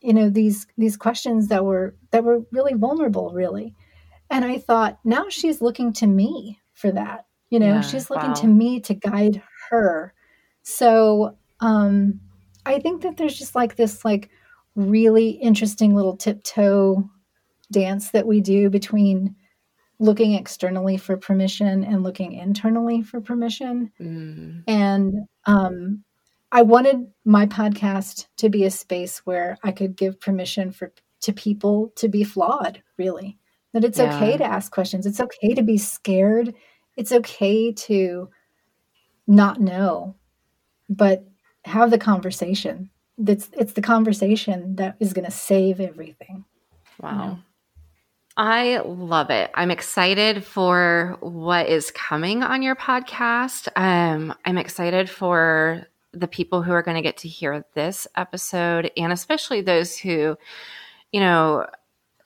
you 0.02 0.12
know 0.12 0.28
these 0.28 0.66
these 0.76 0.96
questions 0.96 1.48
that 1.48 1.64
were 1.64 1.94
that 2.10 2.24
were 2.24 2.40
really 2.50 2.74
vulnerable 2.74 3.32
really 3.32 3.74
and 4.30 4.44
i 4.44 4.58
thought 4.58 4.98
now 5.04 5.28
she's 5.28 5.62
looking 5.62 5.92
to 5.92 6.06
me 6.06 6.58
for 6.74 6.90
that 6.90 7.26
you 7.50 7.58
know 7.58 7.74
yeah, 7.74 7.80
she's 7.80 8.10
looking 8.10 8.30
wow. 8.30 8.34
to 8.34 8.46
me 8.46 8.80
to 8.80 8.94
guide 8.94 9.42
her 9.70 10.12
so 10.62 11.36
um 11.60 12.20
i 12.66 12.78
think 12.78 13.02
that 13.02 13.16
there's 13.16 13.38
just 13.38 13.54
like 13.54 13.76
this 13.76 14.04
like 14.04 14.30
really 14.74 15.30
interesting 15.30 15.94
little 15.94 16.16
tiptoe 16.16 17.08
dance 17.70 18.10
that 18.10 18.26
we 18.26 18.40
do 18.40 18.70
between 18.70 19.34
looking 19.98 20.34
externally 20.34 20.96
for 20.96 21.16
permission 21.16 21.84
and 21.84 22.02
looking 22.02 22.32
internally 22.32 23.02
for 23.02 23.20
permission 23.20 23.90
mm. 24.00 24.62
and 24.66 25.14
um 25.46 26.02
I 26.54 26.60
wanted 26.60 27.06
my 27.24 27.46
podcast 27.46 28.26
to 28.36 28.50
be 28.50 28.64
a 28.64 28.70
space 28.70 29.20
where 29.20 29.56
I 29.64 29.72
could 29.72 29.96
give 29.96 30.20
permission 30.20 30.70
for 30.70 30.92
to 31.22 31.32
people 31.32 31.92
to 31.96 32.08
be 32.08 32.24
flawed, 32.24 32.82
really. 32.98 33.38
That 33.72 33.84
it's 33.84 33.98
yeah. 33.98 34.14
okay 34.14 34.36
to 34.36 34.44
ask 34.44 34.70
questions. 34.70 35.06
It's 35.06 35.20
okay 35.20 35.54
to 35.54 35.62
be 35.62 35.78
scared. 35.78 36.54
It's 36.98 37.10
okay 37.10 37.72
to 37.72 38.28
not 39.26 39.60
know, 39.60 40.14
but 40.90 41.24
have 41.64 41.90
the 41.90 41.98
conversation. 41.98 42.90
It's 43.26 43.50
it's 43.52 43.74
the 43.74 43.82
conversation 43.82 44.76
that 44.76 44.96
is 45.00 45.12
going 45.12 45.24
to 45.24 45.30
save 45.30 45.80
everything. 45.80 46.44
Wow. 47.00 47.10
You 47.10 47.16
know? 47.16 47.38
I 48.34 48.78
love 48.78 49.28
it. 49.30 49.50
I'm 49.54 49.70
excited 49.70 50.42
for 50.42 51.18
what 51.20 51.68
is 51.68 51.90
coming 51.90 52.42
on 52.42 52.62
your 52.62 52.74
podcast. 52.74 53.68
Um, 53.76 54.34
I'm 54.46 54.56
excited 54.56 55.10
for 55.10 55.86
the 56.12 56.28
people 56.28 56.62
who 56.62 56.72
are 56.72 56.82
going 56.82 56.96
to 56.96 57.02
get 57.02 57.18
to 57.18 57.28
hear 57.28 57.64
this 57.74 58.06
episode, 58.16 58.90
and 58.96 59.12
especially 59.12 59.60
those 59.60 59.96
who, 59.98 60.36
you 61.10 61.20
know, 61.20 61.66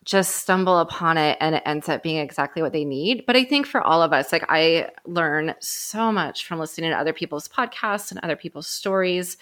just 0.06 0.36
stumble 0.36 0.78
upon 0.78 1.18
it 1.18 1.36
and 1.40 1.56
it 1.56 1.62
ends 1.66 1.88
up 1.88 2.02
being 2.02 2.18
exactly 2.18 2.62
what 2.62 2.72
they 2.72 2.84
need. 2.84 3.24
But 3.26 3.34
I 3.34 3.44
think 3.44 3.66
for 3.66 3.80
all 3.82 4.02
of 4.02 4.12
us, 4.12 4.32
like 4.32 4.44
I 4.48 4.88
learn 5.04 5.54
so 5.58 6.12
much 6.12 6.46
from 6.46 6.60
listening 6.60 6.92
to 6.92 6.96
other 6.96 7.12
people's 7.12 7.48
podcasts 7.48 8.12
and 8.12 8.20
other 8.20 8.36
people's 8.36 8.68
stories. 8.68 9.36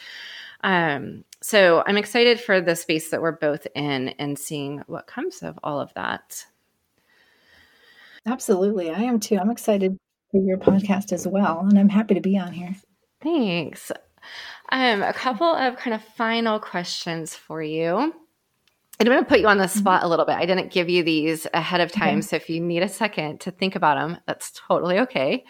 Um, 0.63 1.25
so 1.43 1.85
I'm 1.87 1.99
excited 1.99 2.41
for 2.41 2.63
the 2.63 2.75
space 2.75 3.11
that 3.11 3.21
we're 3.21 3.33
both 3.33 3.67
in 3.75 4.09
and 4.19 4.39
seeing 4.39 4.83
what 4.87 5.07
comes 5.07 5.43
of 5.43 5.59
all 5.63 5.81
of 5.81 5.93
that. 5.95 6.47
Absolutely. 8.27 8.91
I 8.91 9.03
am 9.03 9.21
too. 9.21 9.39
I'm 9.39 9.51
excited 9.51 9.99
for 10.31 10.41
your 10.43 10.57
podcast 10.57 11.13
as 11.13 11.29
well. 11.29 11.61
And 11.61 11.79
I'm 11.79 11.91
happy 11.91 12.15
to 12.15 12.23
be 12.23 12.39
on 12.39 12.55
here. 12.55 12.75
Thanks. 13.23 13.93
Um, 14.71 15.03
a 15.03 15.13
couple 15.13 15.55
of 15.55 15.77
kind 15.77 15.93
of 15.93 16.03
final 16.03 16.59
questions 16.59 17.35
for 17.35 17.63
you. 17.63 18.15
I'm 19.01 19.07
going 19.07 19.19
to 19.19 19.29
put 19.29 19.41
you 19.41 19.49
on 19.49 19.59
the 19.59 19.65
mm-hmm. 19.65 19.79
spot 19.79 20.05
a 20.05 20.09
little 20.09 20.25
bit. 20.25 20.37
I 20.37 20.47
didn't 20.47 20.71
give 20.71 20.89
you 20.89 21.03
these 21.03 21.47
ahead 21.53 21.81
of 21.81 21.91
time. 21.91 22.19
Okay. 22.19 22.27
So 22.27 22.37
if 22.37 22.49
you 22.49 22.61
need 22.61 22.83
a 22.83 22.89
second 22.89 23.41
to 23.41 23.51
think 23.51 23.75
about 23.75 23.97
them, 23.97 24.19
that's 24.27 24.53
totally 24.53 25.01
okay. 25.01 25.45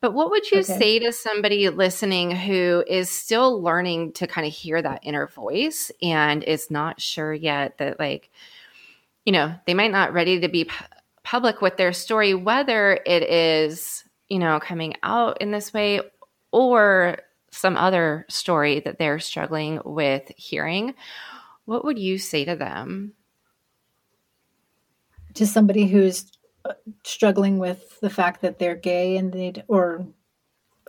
But 0.00 0.12
what 0.12 0.30
would 0.30 0.50
you 0.50 0.58
okay. 0.58 0.78
say 0.78 0.98
to 0.98 1.12
somebody 1.12 1.70
listening 1.70 2.30
who 2.30 2.84
is 2.86 3.08
still 3.08 3.62
learning 3.62 4.12
to 4.14 4.26
kind 4.26 4.46
of 4.46 4.52
hear 4.52 4.82
that 4.82 5.00
inner 5.02 5.28
voice 5.28 5.90
and 6.02 6.42
is 6.44 6.70
not 6.70 7.00
sure 7.00 7.32
yet 7.32 7.78
that, 7.78 7.98
like, 7.98 8.30
you 9.24 9.32
know, 9.32 9.54
they 9.66 9.72
might 9.72 9.92
not 9.92 10.12
ready 10.12 10.40
to 10.40 10.48
be 10.48 10.64
pu- 10.64 10.84
public 11.22 11.62
with 11.62 11.78
their 11.78 11.94
story, 11.94 12.34
whether 12.34 13.00
it 13.06 13.22
is, 13.22 14.04
you 14.28 14.38
know, 14.38 14.60
coming 14.60 14.92
out 15.02 15.40
in 15.40 15.50
this 15.52 15.72
way 15.72 16.02
or 16.52 17.16
some 17.50 17.78
other 17.78 18.26
story 18.28 18.80
that 18.80 18.98
they're 18.98 19.20
struggling 19.20 19.80
with 19.86 20.30
hearing, 20.36 20.92
what 21.64 21.84
would 21.84 21.98
you 21.98 22.18
say 22.18 22.44
to 22.44 22.56
them? 22.56 23.12
To 25.34 25.46
somebody 25.46 25.86
who's 25.86 26.30
uh, 26.64 26.74
struggling 27.02 27.58
with 27.58 27.98
the 28.00 28.10
fact 28.10 28.42
that 28.42 28.58
they're 28.58 28.76
gay 28.76 29.16
and 29.16 29.32
they 29.32 29.54
or 29.68 30.06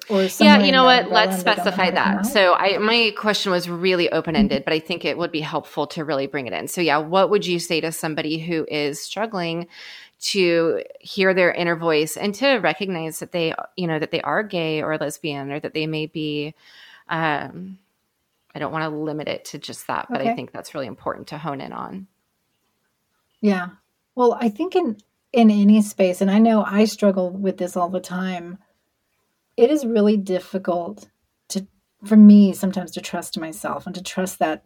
or 0.09 0.23
yeah, 0.39 0.63
you 0.63 0.71
know 0.71 0.83
what? 0.83 1.09
Let's 1.09 1.39
specify 1.39 1.89
that. 1.89 2.27
So, 2.27 2.53
I 2.53 2.77
my 2.77 3.11
question 3.17 3.51
was 3.51 3.67
really 3.67 4.11
open 4.11 4.35
ended, 4.35 4.59
mm-hmm. 4.59 4.65
but 4.65 4.73
I 4.73 4.79
think 4.79 5.03
it 5.03 5.17
would 5.17 5.31
be 5.31 5.41
helpful 5.41 5.87
to 5.87 6.03
really 6.03 6.27
bring 6.27 6.45
it 6.47 6.53
in. 6.53 6.67
So, 6.67 6.81
yeah, 6.81 6.97
what 6.97 7.29
would 7.31 7.45
you 7.45 7.57
say 7.57 7.81
to 7.81 7.91
somebody 7.91 8.37
who 8.37 8.67
is 8.69 9.01
struggling 9.01 9.67
to 10.19 10.83
hear 10.99 11.33
their 11.33 11.51
inner 11.51 11.75
voice 11.75 12.17
and 12.17 12.35
to 12.35 12.55
recognize 12.57 13.19
that 13.19 13.31
they 13.31 13.53
you 13.75 13.87
know 13.87 13.99
that 13.99 14.11
they 14.11 14.21
are 14.21 14.43
gay 14.43 14.81
or 14.81 14.97
lesbian 14.97 15.51
or 15.51 15.59
that 15.59 15.73
they 15.73 15.87
may 15.87 16.05
be 16.05 16.53
um 17.09 17.77
i 18.55 18.59
don't 18.59 18.71
want 18.71 18.83
to 18.83 18.97
limit 18.97 19.27
it 19.27 19.45
to 19.45 19.59
just 19.59 19.87
that 19.87 20.07
but 20.09 20.21
okay. 20.21 20.31
i 20.31 20.35
think 20.35 20.51
that's 20.51 20.73
really 20.73 20.87
important 20.87 21.27
to 21.27 21.37
hone 21.37 21.61
in 21.61 21.73
on 21.73 22.07
yeah 23.41 23.67
well 24.15 24.37
i 24.39 24.49
think 24.49 24.75
in 24.75 24.97
in 25.33 25.51
any 25.51 25.81
space 25.81 26.21
and 26.21 26.31
i 26.31 26.39
know 26.39 26.63
i 26.65 26.85
struggle 26.85 27.29
with 27.29 27.57
this 27.57 27.75
all 27.75 27.89
the 27.89 27.99
time 27.99 28.57
it 29.57 29.69
is 29.69 29.85
really 29.85 30.17
difficult 30.17 31.09
to 31.47 31.65
for 32.03 32.15
me 32.15 32.53
sometimes 32.53 32.91
to 32.91 33.01
trust 33.01 33.37
myself 33.37 33.85
and 33.85 33.95
to 33.95 34.03
trust 34.03 34.39
that 34.39 34.63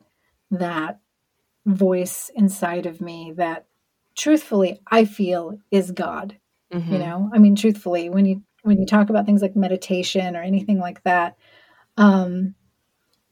that 0.51 0.99
voice 1.65 2.31
inside 2.35 2.85
of 2.85 3.01
me 3.01 3.33
that 3.35 3.65
truthfully 4.15 4.79
i 4.87 5.05
feel 5.05 5.59
is 5.71 5.91
god 5.91 6.37
mm-hmm. 6.73 6.93
you 6.93 6.99
know 6.99 7.29
i 7.33 7.37
mean 7.37 7.55
truthfully 7.55 8.09
when 8.09 8.25
you 8.25 8.41
when 8.63 8.79
you 8.79 8.85
talk 8.85 9.09
about 9.09 9.25
things 9.25 9.41
like 9.41 9.55
meditation 9.55 10.35
or 10.35 10.41
anything 10.41 10.79
like 10.79 11.01
that 11.03 11.37
um 11.97 12.55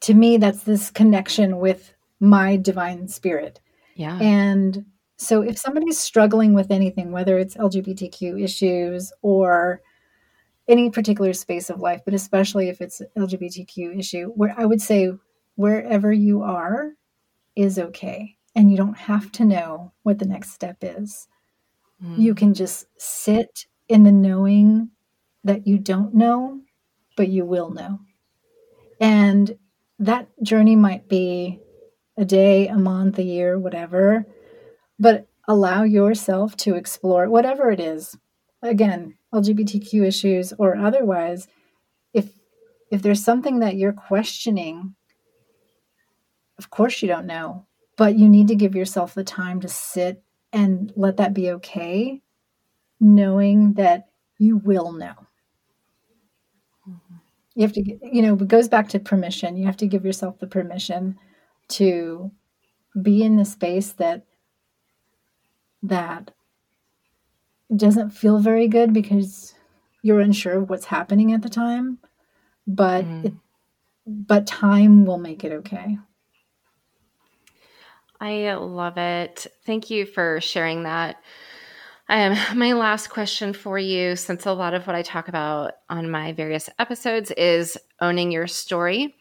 to 0.02 0.14
me 0.14 0.38
that's 0.38 0.64
this 0.64 0.92
connection 0.92 1.58
with 1.58 1.94
my 2.20 2.56
divine 2.58 3.08
spirit 3.08 3.60
yeah 3.96 4.18
and 4.20 4.86
so 5.18 5.42
if 5.42 5.58
somebody's 5.58 6.00
struggling 6.00 6.54
with 6.54 6.72
anything 6.72 7.12
whether 7.12 7.38
it's 7.38 7.56
lgbtq 7.56 8.44
issues 8.44 9.12
or 9.22 9.82
any 10.68 10.90
particular 10.90 11.34
space 11.34 11.70
of 11.70 11.80
life 11.80 12.02
but 12.06 12.14
especially 12.14 12.70
if 12.70 12.82
it's 12.82 13.02
lgbtq 13.18 13.98
issue 13.98 14.32
where 14.36 14.54
i 14.58 14.66
would 14.66 14.82
say 14.82 15.12
wherever 15.56 16.12
you 16.12 16.42
are 16.42 16.94
is 17.56 17.80
okay 17.80 18.38
and 18.58 18.72
you 18.72 18.76
don't 18.76 18.98
have 18.98 19.32
to 19.32 19.46
know 19.46 19.92
what 20.02 20.18
the 20.18 20.26
next 20.26 20.52
step 20.52 20.78
is. 20.82 21.28
Mm. 22.04 22.18
You 22.18 22.34
can 22.34 22.56
just 22.56 22.88
sit 22.98 23.68
in 23.88 24.04
the 24.04 24.12
knowing 24.12 24.90
that 25.44 25.68
you 25.68 25.78
don't 25.78 26.16
know, 26.16 26.62
but 27.16 27.28
you 27.28 27.46
will 27.46 27.70
know. 27.70 28.00
And 29.00 29.56
that 30.00 30.28
journey 30.44 30.76
might 30.76 31.08
be 31.08 31.60
a 32.18 32.26
day, 32.26 32.68
a 32.68 32.78
month, 32.78 33.18
a 33.20 33.24
year, 33.24 33.58
whatever, 33.58 34.26
but 35.00 35.28
allow 35.48 35.84
yourself 35.84 36.56
to 36.58 36.76
explore 36.76 37.30
whatever 37.30 37.72
it 37.72 37.80
is. 37.80 38.18
Again, 38.62 39.18
LGBTQ 39.34 40.06
issues 40.06 40.54
or 40.58 40.76
otherwise, 40.76 41.48
if 42.14 42.32
if 42.90 43.02
there's 43.02 43.24
something 43.24 43.60
that 43.60 43.76
you're 43.76 43.94
questioning, 43.94 44.96
of 46.58 46.70
course 46.70 47.02
you 47.02 47.08
don't 47.08 47.28
know, 47.28 47.66
but 47.98 48.18
you 48.18 48.30
need 48.30 48.48
to 48.48 48.56
give 48.56 48.76
yourself 48.76 49.14
the 49.14 49.24
time 49.24 49.60
to 49.62 49.68
sit 49.68 50.24
and 50.54 50.94
let 50.96 51.18
that 51.18 51.34
be 51.34 51.52
okay, 51.52 52.22
knowing 53.00 53.74
that 53.74 54.08
you 54.40 54.58
will 54.58 54.92
know. 54.94 55.27
You 57.58 57.64
have 57.64 57.74
to, 57.74 57.82
you 57.82 58.22
know, 58.22 58.36
it 58.36 58.48
goes 58.48 58.68
back 58.68 58.88
to 58.90 59.00
permission. 59.00 59.58
You 59.58 59.66
have 59.66 59.78
to 59.78 59.88
give 59.88 60.06
yourself 60.06 60.38
the 60.38 60.46
permission 60.46 61.18
to 61.70 62.32
be 63.02 63.24
in 63.24 63.36
the 63.36 63.46
space 63.46 63.94
that 63.94 64.26
that 65.84 66.32
doesn't 67.76 68.12
feel 68.12 68.40
very 68.40 68.68
good 68.68 68.94
because 68.94 69.56
you're 70.02 70.20
unsure 70.20 70.60
of 70.60 70.70
what's 70.70 70.86
happening 70.86 71.34
at 71.34 71.42
the 71.42 71.50
time 71.50 71.98
but 72.66 73.06
mm. 73.06 73.26
it, 73.26 73.34
but 74.06 74.48
time 74.48 75.06
will 75.06 75.18
make 75.18 75.44
it 75.44 75.52
okay 75.52 75.98
i 78.22 78.54
love 78.54 78.98
it 78.98 79.48
thank 79.66 79.90
you 79.90 80.06
for 80.06 80.40
sharing 80.42 80.84
that 80.84 81.18
um, 82.10 82.38
my 82.56 82.74
last 82.74 83.10
question 83.10 83.54
for 83.54 83.78
you, 83.78 84.16
since 84.16 84.46
a 84.46 84.54
lot 84.54 84.74
of 84.74 84.88
what 84.88 84.96
I 84.96 85.02
talk 85.02 85.28
about 85.28 85.74
on 85.90 86.10
my 86.10 86.34
various 86.34 86.70
episodes 86.80 87.32
is 87.32 87.78
owning 88.00 88.32
your 88.32 88.48
story, 88.48 89.16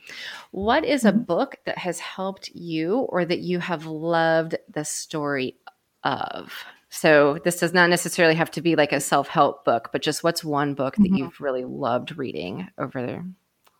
what 0.50 0.84
is 0.84 1.04
a 1.04 1.12
mm-hmm. 1.12 1.22
book 1.22 1.56
that 1.66 1.78
has 1.78 1.98
helped 1.98 2.48
you 2.54 2.98
or 2.98 3.24
that 3.24 3.40
you 3.40 3.58
have 3.58 3.86
loved 3.86 4.56
the 4.68 4.84
story 4.84 5.56
of? 6.04 6.52
So, 6.88 7.38
this 7.44 7.58
does 7.58 7.74
not 7.74 7.90
necessarily 7.90 8.36
have 8.36 8.50
to 8.52 8.62
be 8.62 8.76
like 8.76 8.92
a 8.92 9.00
self 9.00 9.28
help 9.28 9.64
book, 9.64 9.90
but 9.92 10.02
just 10.02 10.22
what's 10.22 10.44
one 10.44 10.74
book 10.74 10.96
that 10.96 11.02
mm-hmm. 11.02 11.16
you've 11.16 11.40
really 11.40 11.64
loved 11.64 12.16
reading 12.16 12.68
over 12.78 13.24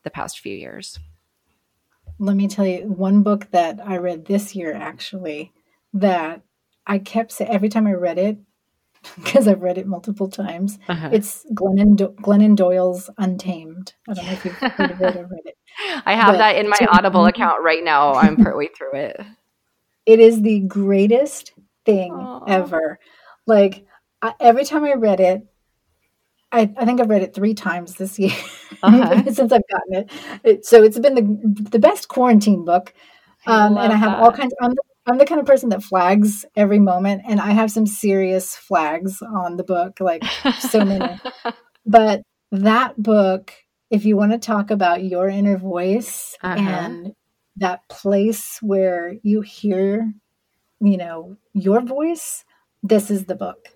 the 0.03 0.11
past 0.11 0.41
few 0.41 0.55
years? 0.55 0.99
Let 2.19 2.37
me 2.37 2.49
tell 2.49 2.67
you 2.67 2.81
one 2.87 3.23
book 3.23 3.51
that 3.53 3.81
I 3.85 3.99
read 3.99 4.27
this 4.27 4.55
year 4.55 4.75
actually 4.75 5.53
that 5.93 6.43
I 6.87 6.99
kept 6.99 7.33
saying 7.33 7.51
every 7.51 7.69
time 7.69 7.87
I 7.87 7.93
read 7.93 8.19
it, 8.19 8.39
because 9.25 9.49
I've 9.49 9.63
read 9.63 9.79
it 9.79 9.87
multiple 9.87 10.29
times. 10.29 10.79
Uh-huh. 10.89 11.11
It's 11.13 11.45
Glennon, 11.55 11.97
Do- 11.97 12.15
Glennon 12.21 12.57
Doyle's 12.57 13.11
Untamed. 13.19 13.95
I 14.09 14.15
don't 14.15 14.27
know 14.27 14.33
if 14.33 14.45
you've 14.45 14.55
heard 14.55 14.91
of 14.91 15.01
it 15.01 15.17
or 15.17 15.27
read 15.27 15.45
it. 15.45 15.57
I 16.07 16.15
have 16.15 16.35
but 16.35 16.39
that 16.39 16.57
in 16.57 16.69
my 16.69 16.79
Audible 16.91 17.27
account 17.27 17.63
right 17.63 17.85
now. 17.85 18.15
I'm 18.15 18.37
partway 18.37 18.69
through 18.69 18.95
it. 18.95 19.21
It 20.07 20.21
is 20.21 20.41
the 20.41 20.61
greatest 20.61 21.53
thing 21.85 22.13
Aww. 22.13 22.45
ever. 22.47 23.01
Like 23.45 23.85
I, 24.23 24.35
every 24.39 24.65
time 24.65 24.85
I 24.85 24.93
read 24.93 25.19
it, 25.19 25.45
I, 26.53 26.73
I, 26.77 26.85
think 26.85 27.01
I've 27.01 27.11
read 27.11 27.23
it 27.23 27.35
three 27.35 27.55
times 27.55 27.95
this 27.95 28.17
year 28.17 28.31
uh-huh. 28.85 29.25
since 29.33 29.51
I've 29.51 29.63
gotten 29.69 29.95
it. 29.95 30.11
it. 30.45 30.65
So 30.65 30.85
it's 30.85 30.97
been 31.01 31.17
the 31.17 31.71
the 31.71 31.81
best 31.81 32.07
quarantine 32.07 32.65
book. 32.65 32.95
Um, 33.47 33.77
I 33.77 33.85
and 33.85 33.93
I 33.93 33.97
have 33.97 34.13
that. 34.13 34.21
all 34.21 34.33
kinds. 34.33 34.55
I'm 34.61 34.71
the 34.71 34.83
I'm 35.07 35.19
the 35.19 35.27
kind 35.27 35.41
of 35.41 35.47
person 35.47 35.69
that 35.69 35.85
flags 35.85 36.45
every 36.57 36.81
moment, 36.81 37.23
and 37.27 37.41
I 37.41 37.53
have 37.53 37.71
some 37.71 37.87
serious 37.87 38.57
flags 38.57 39.23
on 39.23 39.57
the 39.57 39.65
book, 39.65 40.01
like 40.01 40.25
so 40.59 40.85
many. 40.85 41.21
but 41.87 42.23
that 42.51 43.01
book, 43.01 43.53
if 43.91 44.05
you 44.05 44.17
want 44.17 44.33
to 44.33 44.39
talk 44.39 44.71
about 44.71 45.05
your 45.05 45.29
inner 45.29 45.59
voice 45.59 46.37
uh-huh. 46.43 46.59
and 46.59 47.13
that 47.57 47.89
place 47.89 48.59
where 48.61 49.15
you 49.23 49.43
hear, 49.43 50.13
you 50.81 50.97
know, 50.97 51.37
your 51.53 51.81
voice, 51.83 52.45
this 52.83 53.11
is 53.11 53.27
the 53.27 53.37
book. 53.37 53.69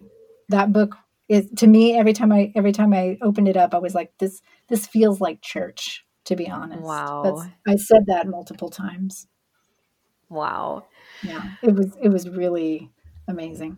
That 0.49 0.73
book 0.73 0.97
is 1.29 1.49
to 1.59 1.67
me 1.69 1.97
every 1.97 2.13
time 2.13 2.33
I 2.33 2.53
every 2.57 2.73
time 2.73 2.93
I 2.93 3.19
opened 3.23 3.49
it 3.49 3.57
up, 3.57 3.73
I 3.73 3.79
was 3.79 3.95
like, 3.95 4.13
this 4.19 4.43
this 4.69 4.87
feels 4.87 5.21
like 5.21 5.41
church. 5.41 6.05
To 6.27 6.37
be 6.37 6.49
honest, 6.49 6.83
wow, 6.83 7.23
That's, 7.25 7.51
I 7.67 7.77
said 7.77 8.07
that 8.07 8.29
multiple 8.29 8.69
times. 8.69 9.27
Wow. 10.31 10.87
Yeah 11.23 11.43
it 11.63 11.75
was 11.75 11.97
it 12.01 12.09
was 12.09 12.29
really 12.29 12.91
amazing. 13.29 13.77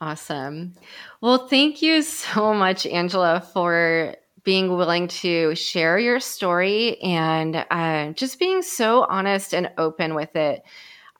Awesome. 0.00 0.74
Well 1.20 1.48
thank 1.48 1.82
you 1.82 2.02
so 2.02 2.54
much 2.54 2.86
angela 2.86 3.40
for 3.52 4.14
being 4.44 4.76
willing 4.76 5.08
to 5.08 5.54
share 5.54 5.98
your 5.98 6.20
story 6.20 6.98
and 7.02 7.66
uh, 7.70 8.12
just 8.12 8.38
being 8.38 8.62
so 8.62 9.04
honest 9.04 9.52
and 9.52 9.70
open 9.76 10.14
with 10.14 10.36
it. 10.36 10.62